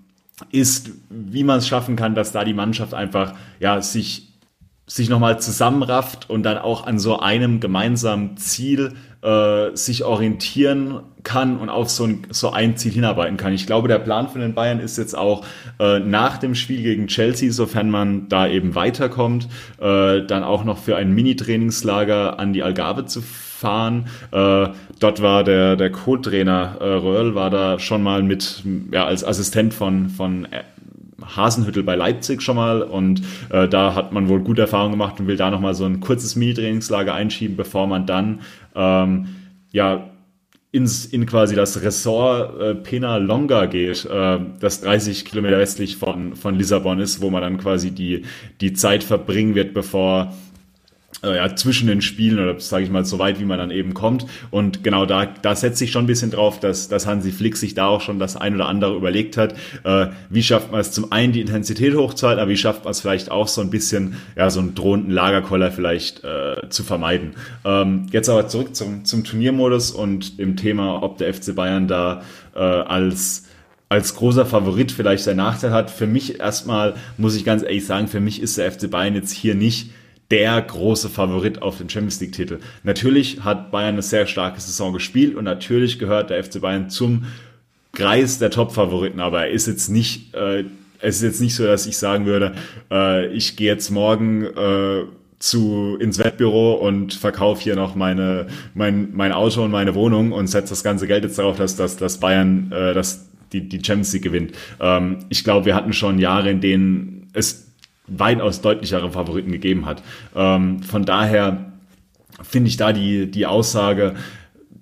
[0.50, 4.30] ist, wie man es schaffen kann, dass da die Mannschaft einfach ja sich
[4.90, 11.58] sich nochmal zusammenrafft und dann auch an so einem gemeinsamen Ziel äh, sich orientieren kann
[11.58, 13.52] und auf so ein, so ein Ziel hinarbeiten kann.
[13.52, 15.44] Ich glaube, der Plan von den Bayern ist jetzt auch
[15.78, 19.46] äh, nach dem Spiel gegen Chelsea, sofern man da eben weiterkommt,
[19.80, 23.49] äh, dann auch noch für ein Mini-Trainingslager an die Algarve zu fahren.
[23.62, 29.24] Äh, dort war der, der Co-Trainer äh, Röhrl, war da schon mal mit, ja, als
[29.24, 30.62] Assistent von, von äh,
[31.24, 32.82] Hasenhüttel bei Leipzig schon mal.
[32.82, 36.00] Und äh, da hat man wohl gute Erfahrungen gemacht und will da nochmal so ein
[36.00, 38.40] kurzes Mini-Trainingslager einschieben, bevor man dann
[38.74, 39.28] ähm,
[39.72, 40.10] ja
[40.72, 46.36] ins, in quasi das Ressort äh, Pena Longa geht, äh, das 30 Kilometer westlich von,
[46.36, 48.22] von Lissabon ist, wo man dann quasi die,
[48.60, 50.32] die Zeit verbringen wird, bevor
[51.22, 54.26] ja, zwischen den Spielen oder sage ich mal so weit, wie man dann eben kommt.
[54.50, 57.74] Und genau da, da setze ich schon ein bisschen drauf, dass, dass Hansi Flick sich
[57.74, 59.54] da auch schon das ein oder andere überlegt hat.
[59.84, 63.00] Äh, wie schafft man es zum einen die Intensität hochzuhalten, aber wie schafft man es
[63.00, 67.32] vielleicht auch so ein bisschen, ja, so einen drohenden Lagerkoller vielleicht äh, zu vermeiden.
[67.64, 72.22] Ähm, jetzt aber zurück zum, zum Turniermodus und dem Thema, ob der FC Bayern da
[72.54, 73.46] äh, als
[73.90, 75.90] als großer Favorit vielleicht seinen Nachteil hat.
[75.90, 79.32] Für mich erstmal, muss ich ganz ehrlich sagen, für mich ist der FC Bayern jetzt
[79.32, 79.90] hier nicht
[80.30, 82.58] der große Favorit auf den Champions League Titel.
[82.84, 87.24] Natürlich hat Bayern eine sehr starke Saison gespielt und natürlich gehört der FC Bayern zum
[87.92, 90.64] Kreis der Top-Favoriten, aber er ist jetzt nicht, äh,
[91.00, 92.54] es ist jetzt nicht so, dass ich sagen würde,
[92.90, 95.04] äh, ich gehe jetzt morgen äh,
[95.40, 100.46] zu ins Wettbüro und verkaufe hier noch meine mein mein Auto und meine Wohnung und
[100.48, 104.12] setze das ganze Geld jetzt darauf, dass dass, dass Bayern äh, dass die die Champions
[104.12, 104.52] League gewinnt.
[104.78, 107.69] Ähm, ich glaube, wir hatten schon Jahre, in denen es
[108.10, 110.02] weitaus deutlichere Favoriten gegeben hat.
[110.34, 111.72] Ähm, von daher
[112.42, 114.14] finde ich da die, die Aussage,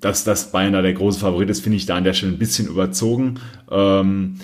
[0.01, 2.39] dass das Bayern da der große Favorit ist, finde ich da an der Stelle ein
[2.39, 3.41] bisschen überzogen.
[3.71, 4.41] Ähm,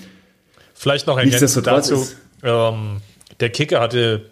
[0.73, 2.07] Vielleicht noch ergänzend dazu.
[2.43, 3.01] Ähm,
[3.39, 4.29] der Kicker hatte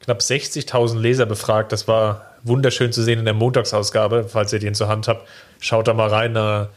[0.00, 1.72] knapp 60.000 Leser befragt.
[1.72, 4.26] Das war wunderschön zu sehen in der Montagsausgabe.
[4.28, 5.26] Falls ihr den zur Hand habt,
[5.60, 6.34] schaut da mal rein.
[6.34, 6.68] Da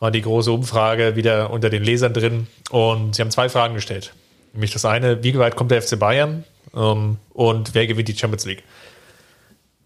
[0.00, 2.46] war die große Umfrage wieder unter den Lesern drin.
[2.70, 4.14] Und sie haben zwei Fragen gestellt.
[4.54, 6.44] Nämlich das eine, wie weit kommt der FC Bayern
[6.74, 8.62] ähm, und wer gewinnt die Champions League?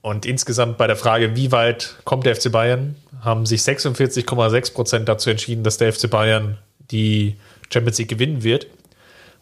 [0.03, 5.09] Und insgesamt bei der Frage, wie weit kommt der FC Bayern, haben sich 46,6 Prozent
[5.09, 6.59] dazu entschieden, dass der FC Bayern
[6.91, 7.37] die
[7.73, 8.69] Champions League gewinnen wird.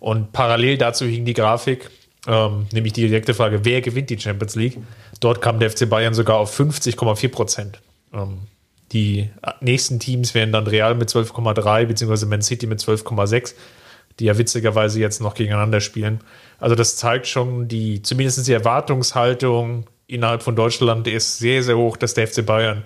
[0.00, 1.90] Und parallel dazu hing die Grafik,
[2.26, 4.78] ähm, nämlich die direkte Frage, wer gewinnt die Champions League?
[5.20, 7.80] Dort kam der FC Bayern sogar auf 50,4 Prozent.
[8.12, 8.38] Ähm,
[8.92, 9.28] die
[9.60, 13.54] nächsten Teams wären dann Real mit 12,3 beziehungsweise Man City mit 12,6
[14.18, 16.20] die ja witzigerweise jetzt noch gegeneinander spielen.
[16.58, 21.96] Also das zeigt schon die, zumindest die Erwartungshaltung innerhalb von Deutschland ist sehr, sehr hoch,
[21.96, 22.84] dass der FC Bayern,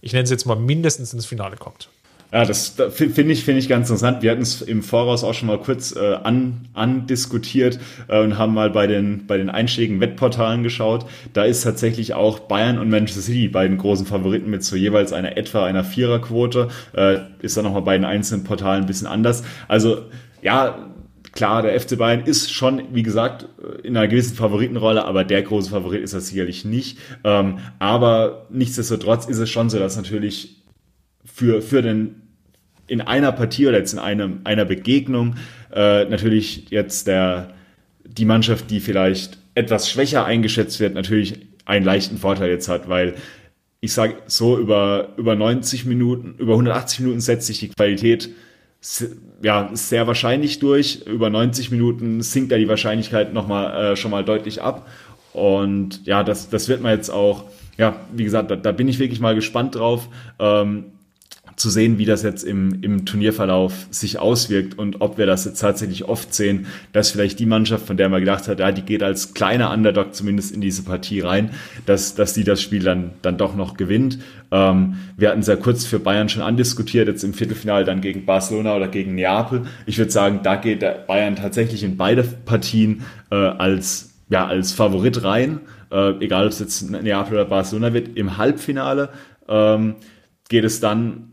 [0.00, 1.88] ich nenne es jetzt mal, mindestens ins Finale kommt.
[2.32, 4.20] Ja, das, finde ich, finde ich ganz interessant.
[4.20, 8.52] Wir hatten es im Voraus auch schon mal kurz äh, an, andiskutiert äh, und haben
[8.52, 11.06] mal bei den, bei den einschlägigen Wettportalen geschaut.
[11.32, 15.12] Da ist tatsächlich auch Bayern und Manchester City bei den großen Favoriten mit so jeweils
[15.12, 16.68] einer etwa einer Viererquote.
[16.94, 19.44] Äh, ist dann nochmal bei den einzelnen Portalen ein bisschen anders.
[19.68, 20.02] Also
[20.46, 20.92] ja,
[21.32, 23.48] klar, der FC Bayern ist schon, wie gesagt,
[23.82, 26.98] in einer gewissen Favoritenrolle, aber der große Favorit ist er sicherlich nicht.
[27.24, 30.62] Ähm, aber nichtsdestotrotz ist es schon so, dass natürlich
[31.24, 32.22] für, für den
[32.86, 35.34] in einer Partie oder jetzt in einem, einer Begegnung
[35.74, 37.52] äh, natürlich jetzt der,
[38.04, 43.16] die Mannschaft, die vielleicht etwas schwächer eingeschätzt wird, natürlich einen leichten Vorteil jetzt hat, weil
[43.80, 48.30] ich sage so, über, über 90 Minuten, über 180 Minuten setzt sich die Qualität
[49.42, 51.02] ja, sehr wahrscheinlich durch.
[51.06, 54.86] Über 90 Minuten sinkt da die Wahrscheinlichkeit noch mal, äh, schon mal deutlich ab.
[55.32, 57.44] Und ja, das, das wird man jetzt auch,
[57.76, 60.08] ja, wie gesagt, da, da bin ich wirklich mal gespannt drauf.
[60.38, 60.92] Ähm,
[61.56, 65.58] zu sehen, wie das jetzt im, im Turnierverlauf sich auswirkt und ob wir das jetzt
[65.58, 69.02] tatsächlich oft sehen, dass vielleicht die Mannschaft, von der man gedacht hat, ja, die geht
[69.02, 71.50] als kleiner Underdog zumindest in diese Partie rein,
[71.86, 74.18] dass, dass die das Spiel dann, dann doch noch gewinnt.
[74.50, 78.76] Ähm, wir hatten sehr kurz für Bayern schon andiskutiert, jetzt im Viertelfinale dann gegen Barcelona
[78.76, 79.62] oder gegen Neapel.
[79.86, 85.24] Ich würde sagen, da geht Bayern tatsächlich in beide Partien äh, als, ja, als Favorit
[85.24, 85.60] rein.
[85.90, 88.16] Äh, egal ob es jetzt Neapel oder Barcelona wird.
[88.16, 89.08] Im Halbfinale
[89.48, 89.94] ähm,
[90.48, 91.32] geht es dann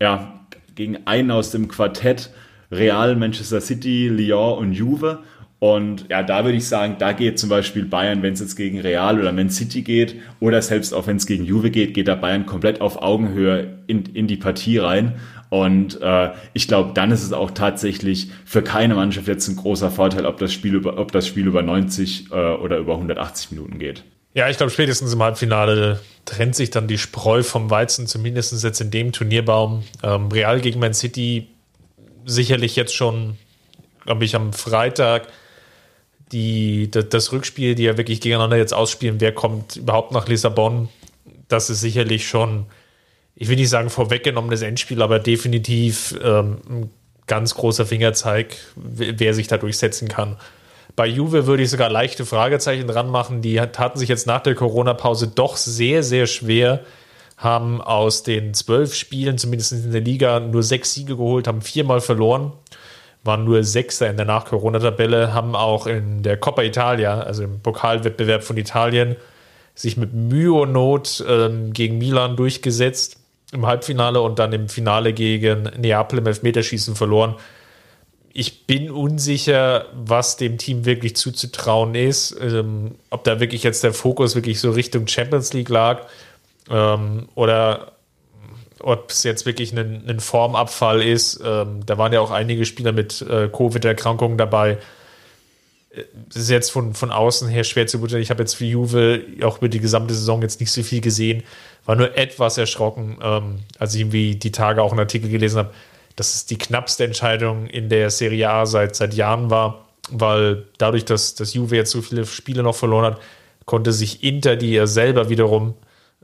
[0.00, 0.40] ja,
[0.74, 2.30] gegen einen aus dem Quartett
[2.70, 5.20] Real, Manchester City, Lyon und Juve.
[5.58, 8.78] Und ja, da würde ich sagen, da geht zum Beispiel Bayern, wenn es jetzt gegen
[8.78, 12.14] Real oder Man City geht, oder selbst auch wenn es gegen Juve geht, geht da
[12.14, 15.14] Bayern komplett auf Augenhöhe in, in die Partie rein.
[15.48, 19.90] Und äh, ich glaube, dann ist es auch tatsächlich für keine Mannschaft jetzt ein großer
[19.90, 23.78] Vorteil, ob das Spiel über, ob das Spiel über 90 äh, oder über 180 Minuten
[23.78, 24.04] geht.
[24.36, 28.82] Ja, ich glaube, spätestens im Halbfinale trennt sich dann die Spreu vom Weizen, zumindest jetzt
[28.82, 29.82] in dem Turnierbaum.
[30.02, 31.48] Ähm, Real gegen Man City
[32.26, 33.38] sicherlich jetzt schon,
[34.04, 35.28] glaube ich, am Freitag
[36.32, 40.90] die, das Rückspiel, die ja wirklich gegeneinander jetzt ausspielen, wer kommt überhaupt nach Lissabon,
[41.48, 42.66] das ist sicherlich schon,
[43.36, 46.90] ich will nicht sagen vorweggenommenes Endspiel, aber definitiv ähm, ein
[47.26, 50.36] ganz großer Fingerzeig, wer sich da durchsetzen kann.
[50.96, 53.42] Bei Juve würde ich sogar leichte Fragezeichen dran machen.
[53.42, 56.80] Die taten sich jetzt nach der Corona-Pause doch sehr, sehr schwer,
[57.36, 62.00] haben aus den zwölf Spielen, zumindest in der Liga, nur sechs Siege geholt, haben viermal
[62.00, 62.52] verloren,
[63.24, 68.42] waren nur Sechster in der Nach-Corona-Tabelle, haben auch in der Coppa Italia, also im Pokalwettbewerb
[68.42, 69.16] von Italien,
[69.74, 73.18] sich mit Mühe und Not ähm, gegen Milan durchgesetzt
[73.52, 77.34] im Halbfinale und dann im Finale gegen Neapel im Elfmeterschießen verloren
[78.38, 82.36] ich bin unsicher, was dem Team wirklich zuzutrauen ist.
[82.38, 86.02] Ähm, ob da wirklich jetzt der Fokus wirklich so Richtung Champions League lag
[86.68, 87.92] ähm, oder
[88.80, 91.40] ob es jetzt wirklich ein, ein Formabfall ist.
[91.42, 94.76] Ähm, da waren ja auch einige Spieler mit äh, Covid-Erkrankungen dabei.
[96.28, 98.22] Das ist jetzt von, von außen her schwer zu beurteilen.
[98.22, 101.42] Ich habe jetzt für Juve auch über die gesamte Saison jetzt nicht so viel gesehen.
[101.86, 105.70] War nur etwas erschrocken, ähm, als ich irgendwie die Tage auch einen Artikel gelesen habe
[106.16, 111.04] dass es die knappste Entscheidung in der Serie A seit, seit Jahren war, weil dadurch,
[111.04, 113.20] dass, dass Juve jetzt so viele Spiele noch verloren hat,
[113.66, 115.74] konnte sich Inter, die ja selber wiederum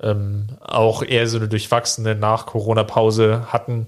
[0.00, 3.86] ähm, auch eher so eine durchwachsene Nach-Corona-Pause hatten,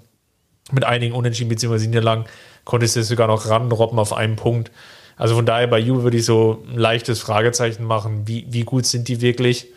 [0.72, 1.86] mit einigen Unentschieden bzw.
[1.86, 2.24] Niederlagen,
[2.64, 4.70] konnte jetzt sogar noch ranrobben auf einen Punkt.
[5.16, 8.86] Also von daher bei Juve würde ich so ein leichtes Fragezeichen machen, wie, wie gut
[8.86, 9.68] sind die wirklich?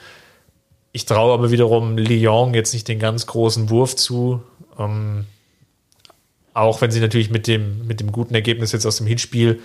[0.91, 4.41] Ich traue aber wiederum Lyon jetzt nicht den ganz großen Wurf zu.
[4.79, 5.25] Ähm,
[6.57, 9.59] auch wenn sie natürlich mit dem, mit dem guten Ergebnis jetzt aus dem Hinspiel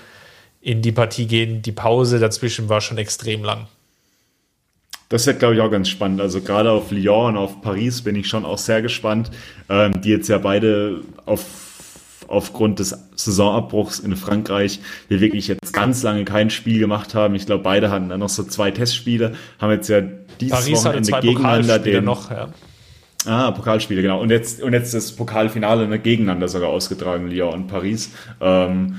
[0.60, 3.66] in die Partie gehen, die Pause dazwischen war schon extrem lang.
[5.08, 6.20] Das wird, glaube ich, auch ganz spannend.
[6.20, 9.30] Also gerade auf Lyon und auf Paris bin ich schon auch sehr gespannt,
[9.68, 11.44] ähm, die jetzt ja beide auf,
[12.28, 17.34] aufgrund des Saisonabbruchs in Frankreich hier wirklich jetzt ganz lange kein Spiel gemacht haben.
[17.34, 20.02] Ich glaube, beide hatten dann noch so zwei Testspiele, haben jetzt ja
[20.40, 22.48] dieses Paris Wochenende gegeneinander den, noch, ja.
[23.26, 24.20] Ah, Pokalspiele, genau.
[24.20, 28.10] Und jetzt, und jetzt das Pokalfinale ne, gegeneinander sogar ausgetragen, Lyon und Paris.
[28.40, 28.98] Ähm,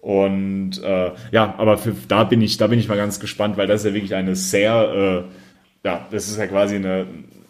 [0.00, 3.66] und äh, ja, aber für, da bin ich, da bin ich mal ganz gespannt, weil
[3.66, 5.26] das ist ja wirklich eine sehr,
[5.84, 7.06] äh, ja, das ist ja quasi eine,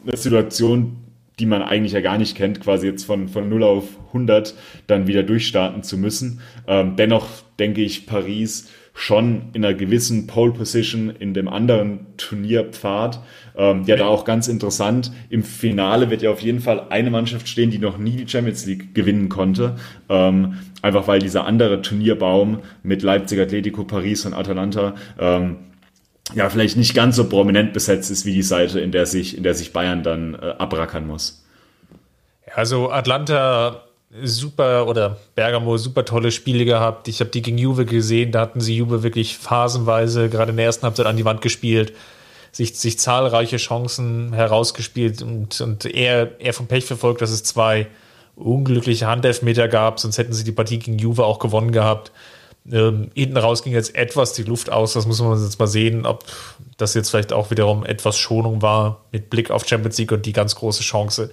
[0.06, 0.98] eine Situation,
[1.38, 4.54] die man eigentlich ja gar nicht kennt, quasi jetzt von, von 0 auf 100
[4.86, 6.40] dann wieder durchstarten zu müssen.
[6.66, 7.26] Ähm, dennoch
[7.58, 13.20] denke ich, Paris schon in einer gewissen Pole Position in dem anderen Turnierpfad.
[13.56, 15.12] Ähm, ja, da auch ganz interessant.
[15.30, 18.66] Im Finale wird ja auf jeden Fall eine Mannschaft stehen, die noch nie die Champions
[18.66, 19.76] League gewinnen konnte.
[20.08, 25.56] Ähm, einfach weil dieser andere Turnierbaum mit Leipzig, Atletico, Paris und Atalanta ähm,
[26.34, 29.42] ja vielleicht nicht ganz so prominent besetzt ist wie die Seite, in der sich, in
[29.42, 31.44] der sich Bayern dann äh, abrackern muss.
[32.54, 33.84] Also Atlanta
[34.22, 37.08] super oder Bergamo super tolle Spiele gehabt.
[37.08, 40.66] Ich habe die gegen Juve gesehen, da hatten sie Juve wirklich phasenweise, gerade in der
[40.66, 41.94] ersten Halbzeit an die Wand gespielt,
[42.50, 47.86] sich, sich zahlreiche Chancen herausgespielt und, und eher, eher vom Pech verfolgt, dass es zwei
[48.36, 52.12] unglückliche Handelfmeter gab, sonst hätten sie die Partie gegen Juve auch gewonnen gehabt.
[52.70, 56.06] Ähm, hinten raus ging jetzt etwas die Luft aus, das muss man jetzt mal sehen,
[56.06, 56.24] ob
[56.76, 60.32] das jetzt vielleicht auch wiederum etwas Schonung war mit Blick auf Champions League und die
[60.32, 61.30] ganz große Chance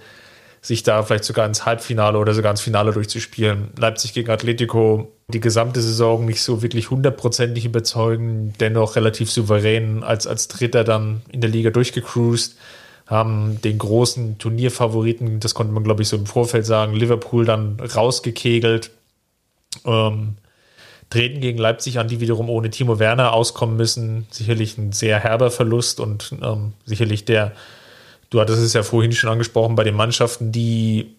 [0.62, 3.68] sich da vielleicht sogar ins Halbfinale oder sogar ins Finale durchzuspielen.
[3.78, 10.26] Leipzig gegen Atletico die gesamte Saison nicht so wirklich hundertprozentig überzeugen, dennoch relativ souverän als,
[10.26, 12.56] als Dritter dann in der Liga durchgecruised,
[13.06, 17.78] haben den großen Turnierfavoriten, das konnte man glaube ich so im Vorfeld sagen, Liverpool dann
[17.80, 18.90] rausgekegelt,
[19.84, 20.36] ähm,
[21.08, 24.26] treten gegen Leipzig an, die wiederum ohne Timo Werner auskommen müssen.
[24.30, 27.52] Sicherlich ein sehr herber Verlust und ähm, sicherlich der
[28.30, 31.16] Du hattest es ja vorhin schon angesprochen, bei den Mannschaften, die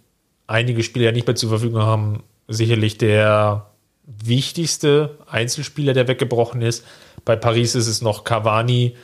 [0.47, 3.67] einige Spieler ja nicht mehr zur Verfügung haben, sicherlich der
[4.05, 6.85] wichtigste Einzelspieler, der weggebrochen ist.
[7.25, 8.95] Bei Paris ist es noch Cavani,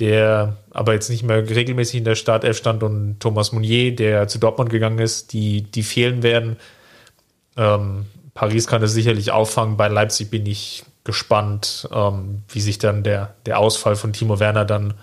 [0.00, 4.38] der aber jetzt nicht mehr regelmäßig in der Startelf stand und Thomas Mounier, der zu
[4.38, 6.56] Dortmund gegangen ist, die, die fehlen werden.
[7.56, 9.78] Ähm, Paris kann das sicherlich auffangen.
[9.78, 14.66] Bei Leipzig bin ich gespannt, ähm, wie sich dann der, der Ausfall von Timo Werner
[14.66, 14.94] dann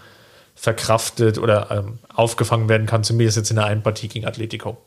[0.63, 4.77] verkraftet oder ähm, aufgefangen werden kann, zumindest jetzt in der einen Partie gegen Atletico.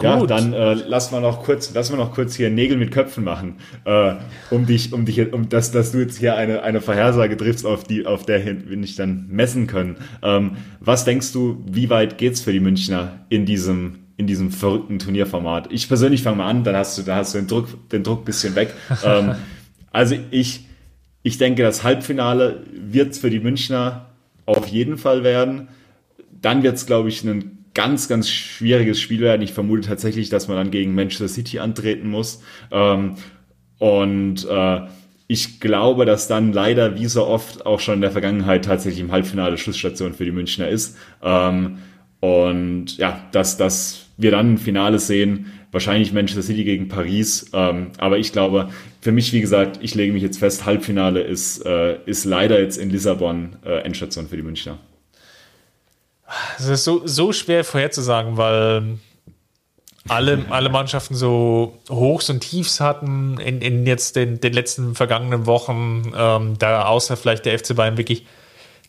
[0.00, 3.24] Ja, dann äh, lass mal noch kurz, lass mal noch kurz hier Nägel mit Köpfen
[3.24, 4.14] machen, äh,
[4.52, 7.82] um dich, um dich, um dass, dass du jetzt hier eine eine Vorhersage triffst, auf
[7.82, 9.96] die, auf der wir nicht dann messen können.
[10.22, 15.00] Ähm, was denkst du, wie weit geht's für die Münchner in diesem in diesem verrückten
[15.00, 15.72] Turnierformat?
[15.72, 18.24] Ich persönlich fange mal an, dann hast du, da hast du den Druck, den Druck
[18.24, 18.72] bisschen weg.
[19.04, 19.34] ähm,
[19.90, 20.68] also ich,
[21.24, 24.07] ich denke, das Halbfinale wird's für die Münchner
[24.48, 25.68] auf jeden Fall werden.
[26.40, 29.42] Dann wird's, glaube ich, ein ganz, ganz schwieriges Spiel werden.
[29.42, 32.42] Ich vermute tatsächlich, dass man dann gegen Manchester City antreten muss.
[32.70, 33.14] Ähm,
[33.78, 34.80] und äh,
[35.26, 39.12] ich glaube, dass dann leider wie so oft auch schon in der Vergangenheit tatsächlich im
[39.12, 40.96] Halbfinale Schlussstation für die Münchner ist.
[41.22, 41.78] Ähm,
[42.20, 47.50] und ja, dass, dass wir dann ein Finale sehen, wahrscheinlich Manchester City gegen Paris.
[47.52, 51.64] Ähm, aber ich glaube, für mich, wie gesagt, ich lege mich jetzt fest, Halbfinale ist,
[51.64, 54.78] äh, ist leider jetzt in Lissabon äh, Endstation für die Münchner.
[56.58, 58.98] Es ist so, so schwer vorherzusagen, weil
[60.08, 65.46] alle, alle Mannschaften so Hochs und Tiefs hatten in, in jetzt den, den letzten vergangenen
[65.46, 66.12] Wochen.
[66.16, 68.26] Ähm, da außer vielleicht der FC Bayern wirklich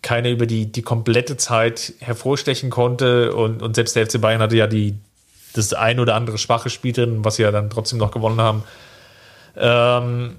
[0.01, 3.33] keine über die, die komplette Zeit hervorstechen konnte.
[3.33, 4.95] Und, und selbst der FC Bayern hatte ja die,
[5.53, 8.63] das ein oder andere schwache Spiel drin, was sie ja dann trotzdem noch gewonnen haben.
[9.57, 10.37] Ähm,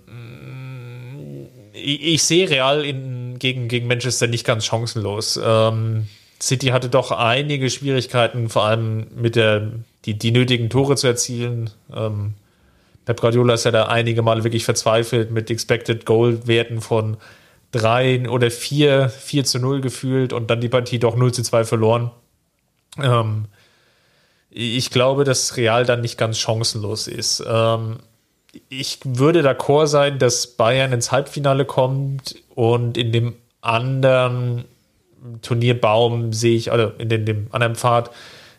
[1.73, 5.41] ich, ich, sehe Real in, gegen, gegen Manchester nicht ganz chancenlos.
[5.43, 6.07] Ähm,
[6.41, 9.73] City hatte doch einige Schwierigkeiten, vor allem mit der,
[10.05, 11.71] die, die nötigen Tore zu erzielen.
[11.95, 12.35] Ähm,
[13.05, 17.17] Pep Guardiola ist ja da einige Male wirklich verzweifelt mit Expected Goal Werten von
[17.73, 21.65] drei oder vier, vier zu null gefühlt und dann die Partie doch 0 zu 2
[21.65, 22.11] verloren.
[22.99, 23.47] Ähm,
[24.51, 27.43] ich glaube, dass Real dann nicht ganz chancenlos ist.
[27.47, 27.99] Ähm,
[28.69, 34.65] ich würde d'accord sein, dass Bayern ins Halbfinale kommt und in dem anderen
[35.43, 38.11] Turnierbaum sehe ich, oder in den, dem anderen Pfad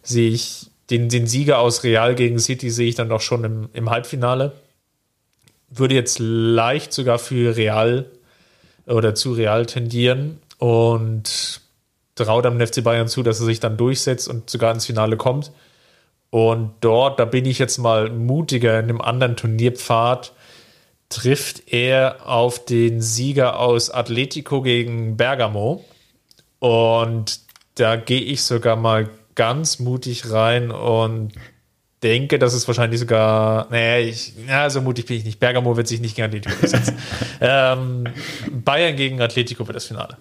[0.04, 3.70] sehe ich den, den Sieger aus Real gegen City sehe ich dann doch schon im,
[3.74, 4.54] im Halbfinale.
[5.70, 8.06] Würde jetzt leicht sogar für Real
[8.86, 11.62] oder zu Real tendieren und
[12.16, 15.52] traut am FC Bayern zu, dass er sich dann durchsetzt und sogar ins Finale kommt.
[16.32, 20.32] Und dort, da bin ich jetzt mal mutiger in einem anderen Turnierpfad,
[21.10, 25.84] trifft er auf den Sieger aus Atletico gegen Bergamo.
[26.60, 27.42] Und
[27.76, 31.34] da gehe ich sogar mal ganz mutig rein und
[32.02, 35.40] denke, dass es wahrscheinlich sogar, naja, ich, ja, so mutig bin ich nicht.
[35.40, 36.98] Bergamo wird sich nicht gegen Atletico durchsetzen.
[37.42, 38.06] ähm,
[38.50, 40.18] Bayern gegen Atletico wird das Finale.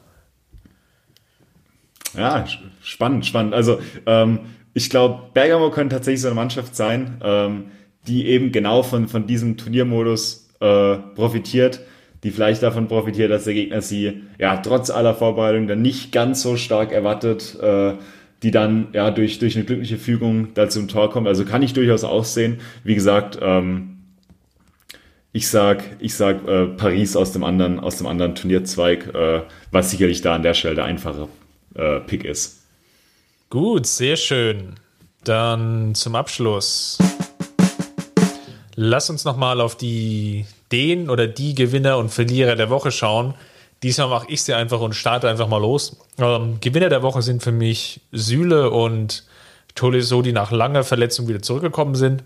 [2.16, 2.44] Ja,
[2.82, 3.54] spannend, spannend.
[3.54, 4.40] Also, ähm,
[4.74, 7.64] ich glaube, Bergamo könnte tatsächlich so eine Mannschaft sein, ähm,
[8.06, 11.80] die eben genau von, von diesem Turniermodus äh, profitiert
[12.22, 16.42] die vielleicht davon profitiert, dass der Gegner sie ja trotz aller Vorbereitung dann nicht ganz
[16.42, 17.94] so stark erwartet, äh,
[18.42, 21.28] die dann ja durch, durch eine glückliche Fügung da zum Tor kommt.
[21.28, 22.58] Also kann ich durchaus aussehen.
[22.84, 23.98] Wie gesagt, ähm,
[25.32, 29.90] ich sag, ich sag äh, Paris aus dem anderen, aus dem anderen Turnierzweig, äh, was
[29.90, 31.28] sicherlich da an der Stelle der einfache
[31.74, 32.59] äh, Pick ist.
[33.50, 34.76] Gut, sehr schön.
[35.24, 36.98] Dann zum Abschluss.
[38.76, 43.34] Lass uns nochmal auf die den oder die Gewinner und Verlierer der Woche schauen.
[43.82, 45.96] Diesmal mache ich sie einfach und starte einfach mal los.
[46.18, 49.26] Ähm, Gewinner der Woche sind für mich Süle und
[49.74, 52.22] Tolisso, die nach langer Verletzung wieder zurückgekommen sind.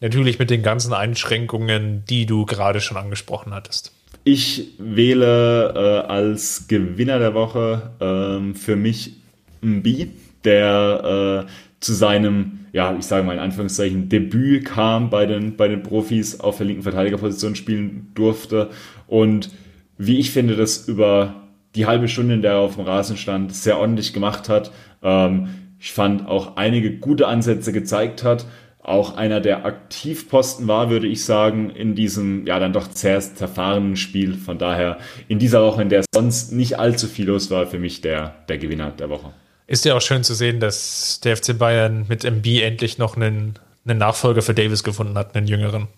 [0.00, 3.92] Natürlich mit den ganzen Einschränkungen, die du gerade schon angesprochen hattest.
[4.24, 9.12] Ich wähle äh, als Gewinner der Woche ähm, für mich
[9.60, 10.10] Mbi,
[10.44, 15.68] der äh, zu seinem, ja, ich sage mal in Anführungszeichen, Debüt kam bei den, bei
[15.68, 18.70] den Profis auf der linken Verteidigerposition spielen durfte
[19.06, 19.50] und
[19.98, 23.54] wie ich finde, das über die halbe Stunde, in der er auf dem Rasen stand,
[23.54, 24.72] sehr ordentlich gemacht hat.
[25.02, 28.46] Ähm, ich fand auch einige gute Ansätze gezeigt hat.
[28.80, 33.96] Auch einer, der Aktivposten war, würde ich sagen, in diesem ja dann doch sehr zerfahrenen
[33.96, 34.34] Spiel.
[34.34, 38.00] Von daher in dieser Woche, in der sonst nicht allzu viel los war, für mich
[38.00, 39.32] der, der Gewinner der Woche.
[39.68, 43.58] Ist ja auch schön zu sehen, dass der FC Bayern mit MB endlich noch einen,
[43.84, 45.88] einen Nachfolger für Davis gefunden hat, einen jüngeren.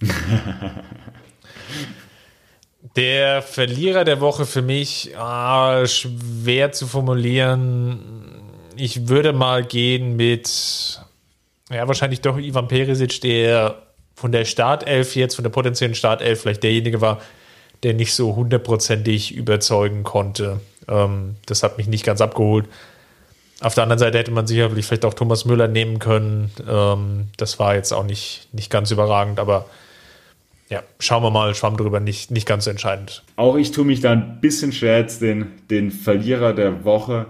[2.96, 8.42] der Verlierer der Woche für mich, ah, schwer zu formulieren.
[8.74, 10.98] Ich würde mal gehen mit
[11.70, 13.82] ja, wahrscheinlich doch Ivan Perisic, der
[14.14, 17.20] von der Startelf jetzt, von der potenziellen Startelf, vielleicht derjenige war,
[17.82, 20.60] der nicht so hundertprozentig überzeugen konnte.
[20.88, 22.66] Ähm, das hat mich nicht ganz abgeholt.
[23.60, 26.50] Auf der anderen Seite hätte man sicherlich vielleicht auch Thomas Müller nehmen können.
[26.68, 29.66] Ähm, das war jetzt auch nicht, nicht ganz überragend, aber
[30.70, 33.24] ja, schauen wir mal, schwamm drüber, nicht, nicht ganz so entscheidend.
[33.36, 37.26] Auch ich tue mich da ein bisschen schwer, jetzt den, den Verlierer der Woche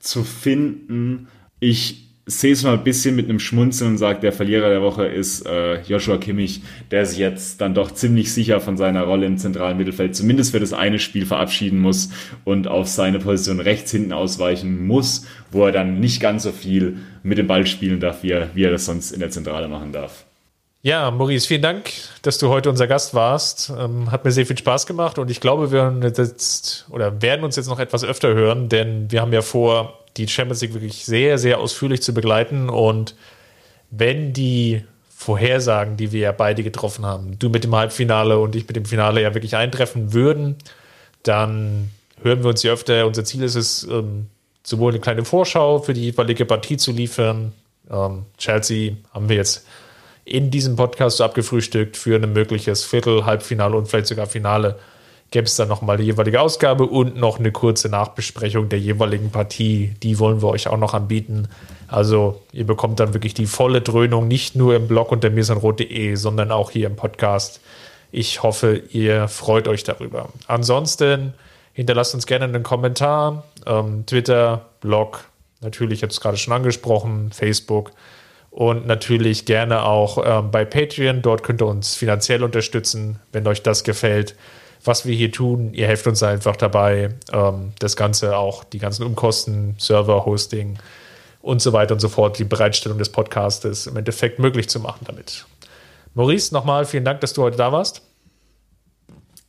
[0.00, 1.28] zu finden.
[1.60, 5.06] Ich sehe es mal ein bisschen mit einem Schmunzeln und sage, der Verlierer der Woche
[5.06, 9.38] ist äh, Joshua Kimmich, der sich jetzt dann doch ziemlich sicher von seiner Rolle im
[9.38, 12.10] zentralen Mittelfeld zumindest für das eine Spiel verabschieden muss
[12.44, 16.98] und auf seine Position rechts hinten ausweichen muss, wo er dann nicht ganz so viel
[17.22, 19.92] mit dem Ball spielen darf, wie er, wie er das sonst in der Zentrale machen
[19.92, 20.24] darf.
[20.82, 21.90] Ja, Maurice, vielen Dank,
[22.22, 23.70] dass du heute unser Gast warst.
[23.78, 27.56] Ähm, hat mir sehr viel Spaß gemacht und ich glaube, wir jetzt oder werden uns
[27.56, 31.38] jetzt noch etwas öfter hören, denn wir haben ja vor, die Champions League wirklich sehr,
[31.38, 33.14] sehr ausführlich zu begleiten und
[33.90, 38.66] wenn die Vorhersagen, die wir ja beide getroffen haben, du mit dem Halbfinale und ich
[38.66, 40.56] mit dem Finale ja wirklich eintreffen würden,
[41.22, 41.90] dann
[42.22, 43.06] hören wir uns ja öfter.
[43.06, 44.26] Unser Ziel ist es, ähm,
[44.62, 47.52] sowohl eine kleine Vorschau für die jeweilige Partie zu liefern.
[47.90, 49.66] Ähm, Chelsea haben wir jetzt
[50.24, 54.78] in diesem Podcast so abgefrühstückt für ein mögliches Viertel, Halbfinale und vielleicht sogar Finale.
[55.30, 59.94] Gäbe es dann nochmal die jeweilige Ausgabe und noch eine kurze Nachbesprechung der jeweiligen Partie.
[60.02, 61.48] Die wollen wir euch auch noch anbieten.
[61.86, 66.50] Also ihr bekommt dann wirklich die volle Dröhnung, nicht nur im Blog unter mirsanrot.de, sondern
[66.50, 67.60] auch hier im Podcast.
[68.12, 70.30] Ich hoffe, ihr freut euch darüber.
[70.48, 71.34] Ansonsten
[71.72, 73.44] hinterlasst uns gerne einen Kommentar.
[73.66, 75.24] Ähm, Twitter, Blog,
[75.60, 77.92] natürlich jetzt gerade schon angesprochen, Facebook
[78.50, 81.22] und natürlich gerne auch ähm, bei Patreon.
[81.22, 84.34] Dort könnt ihr uns finanziell unterstützen, wenn euch das gefällt.
[84.82, 89.04] Was wir hier tun, ihr helft uns einfach dabei, ähm, das Ganze auch, die ganzen
[89.04, 90.78] Umkosten, Server, Hosting
[91.42, 95.04] und so weiter und so fort, die Bereitstellung des Podcastes im Endeffekt möglich zu machen
[95.06, 95.46] damit.
[96.14, 98.02] Maurice, nochmal vielen Dank, dass du heute da warst.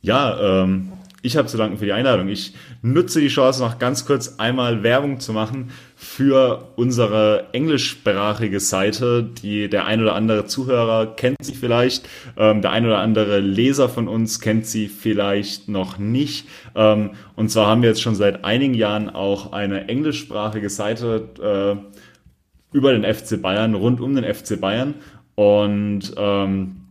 [0.00, 2.28] Ja, ähm, ich habe zu danken für die Einladung.
[2.28, 2.52] Ich
[2.82, 9.22] nutze die Chance, noch ganz kurz einmal Werbung zu machen für unsere englischsprachige Seite.
[9.22, 13.88] Die, der ein oder andere Zuhörer kennt sie vielleicht, ähm, der ein oder andere Leser
[13.88, 16.48] von uns kennt sie vielleicht noch nicht.
[16.74, 22.76] Ähm, und zwar haben wir jetzt schon seit einigen Jahren auch eine englischsprachige Seite äh,
[22.76, 24.94] über den FC Bayern, rund um den FC Bayern.
[25.36, 26.81] Und ähm,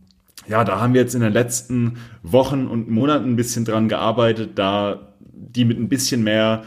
[0.46, 4.52] ja, da haben wir jetzt in den letzten Wochen und Monaten ein bisschen dran gearbeitet,
[4.56, 6.64] da die mit ein bisschen mehr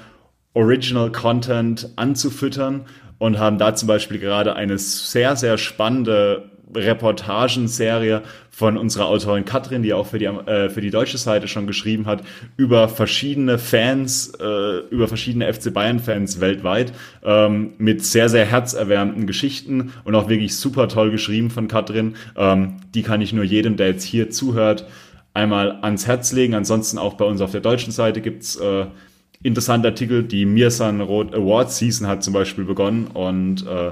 [0.53, 2.85] Original Content anzufüttern
[3.17, 9.83] und haben da zum Beispiel gerade eine sehr, sehr spannende Reportagenserie von unserer Autorin Katrin,
[9.83, 12.23] die auch für die, äh, für die deutsche Seite schon geschrieben hat,
[12.57, 16.93] über verschiedene Fans, äh, über verschiedene FC Bayern-Fans weltweit,
[17.23, 22.15] ähm, mit sehr, sehr herzerwärmenden Geschichten und auch wirklich super toll geschrieben von Katrin.
[22.35, 24.85] Ähm, die kann ich nur jedem, der jetzt hier zuhört,
[25.33, 26.55] einmal ans Herz legen.
[26.55, 28.85] Ansonsten auch bei uns auf der deutschen Seite gibt's äh,
[29.43, 30.23] interessante Artikel.
[30.23, 33.91] Die Mirsan Roth Award Season hat zum Beispiel begonnen und äh,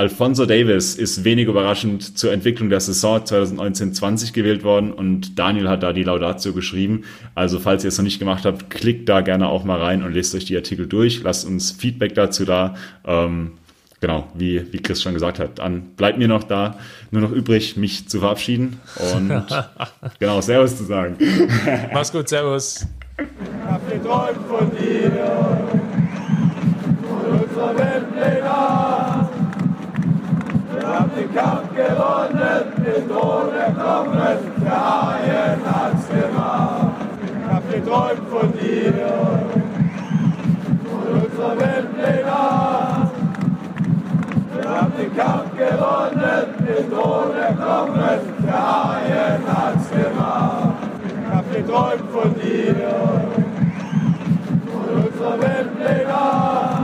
[0.00, 5.82] Alfonso Davis ist wenig überraschend zur Entwicklung der Saison 2019-20 gewählt worden und Daniel hat
[5.82, 7.02] da die Laudatio geschrieben.
[7.34, 10.14] Also falls ihr es noch nicht gemacht habt, klickt da gerne auch mal rein und
[10.14, 11.22] lest euch die Artikel durch.
[11.22, 12.76] Lasst uns Feedback dazu da.
[13.04, 13.58] Ähm,
[14.00, 15.58] genau, wie, wie Chris schon gesagt hat.
[15.58, 16.78] Dann bleibt mir noch da
[17.10, 18.80] nur noch übrig, mich zu verabschieden
[19.12, 19.44] und
[20.18, 21.18] genau, Servus zu sagen.
[21.92, 22.86] Mach's gut, Servus.
[23.18, 23.26] Ich
[23.68, 25.59] hab geträumt von dir,
[31.30, 36.90] den Kampf gewonnen, den Thron erklommen, der Haien hat's gemacht.
[37.22, 38.94] Ich hab geträumt von dir
[40.84, 43.10] und unserer Welt legal.
[44.54, 50.78] Wir haben den Kampf gewonnen, den Thron erklommen, der Haien hat's gemacht.
[51.06, 52.76] Ich hab geträumt von dir
[54.72, 56.79] und unserer Welt legal.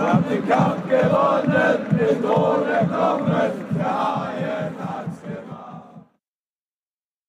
[0.00, 4.79] Wir haben den Kampf gewonnen, mit ohne Kommen der ARD.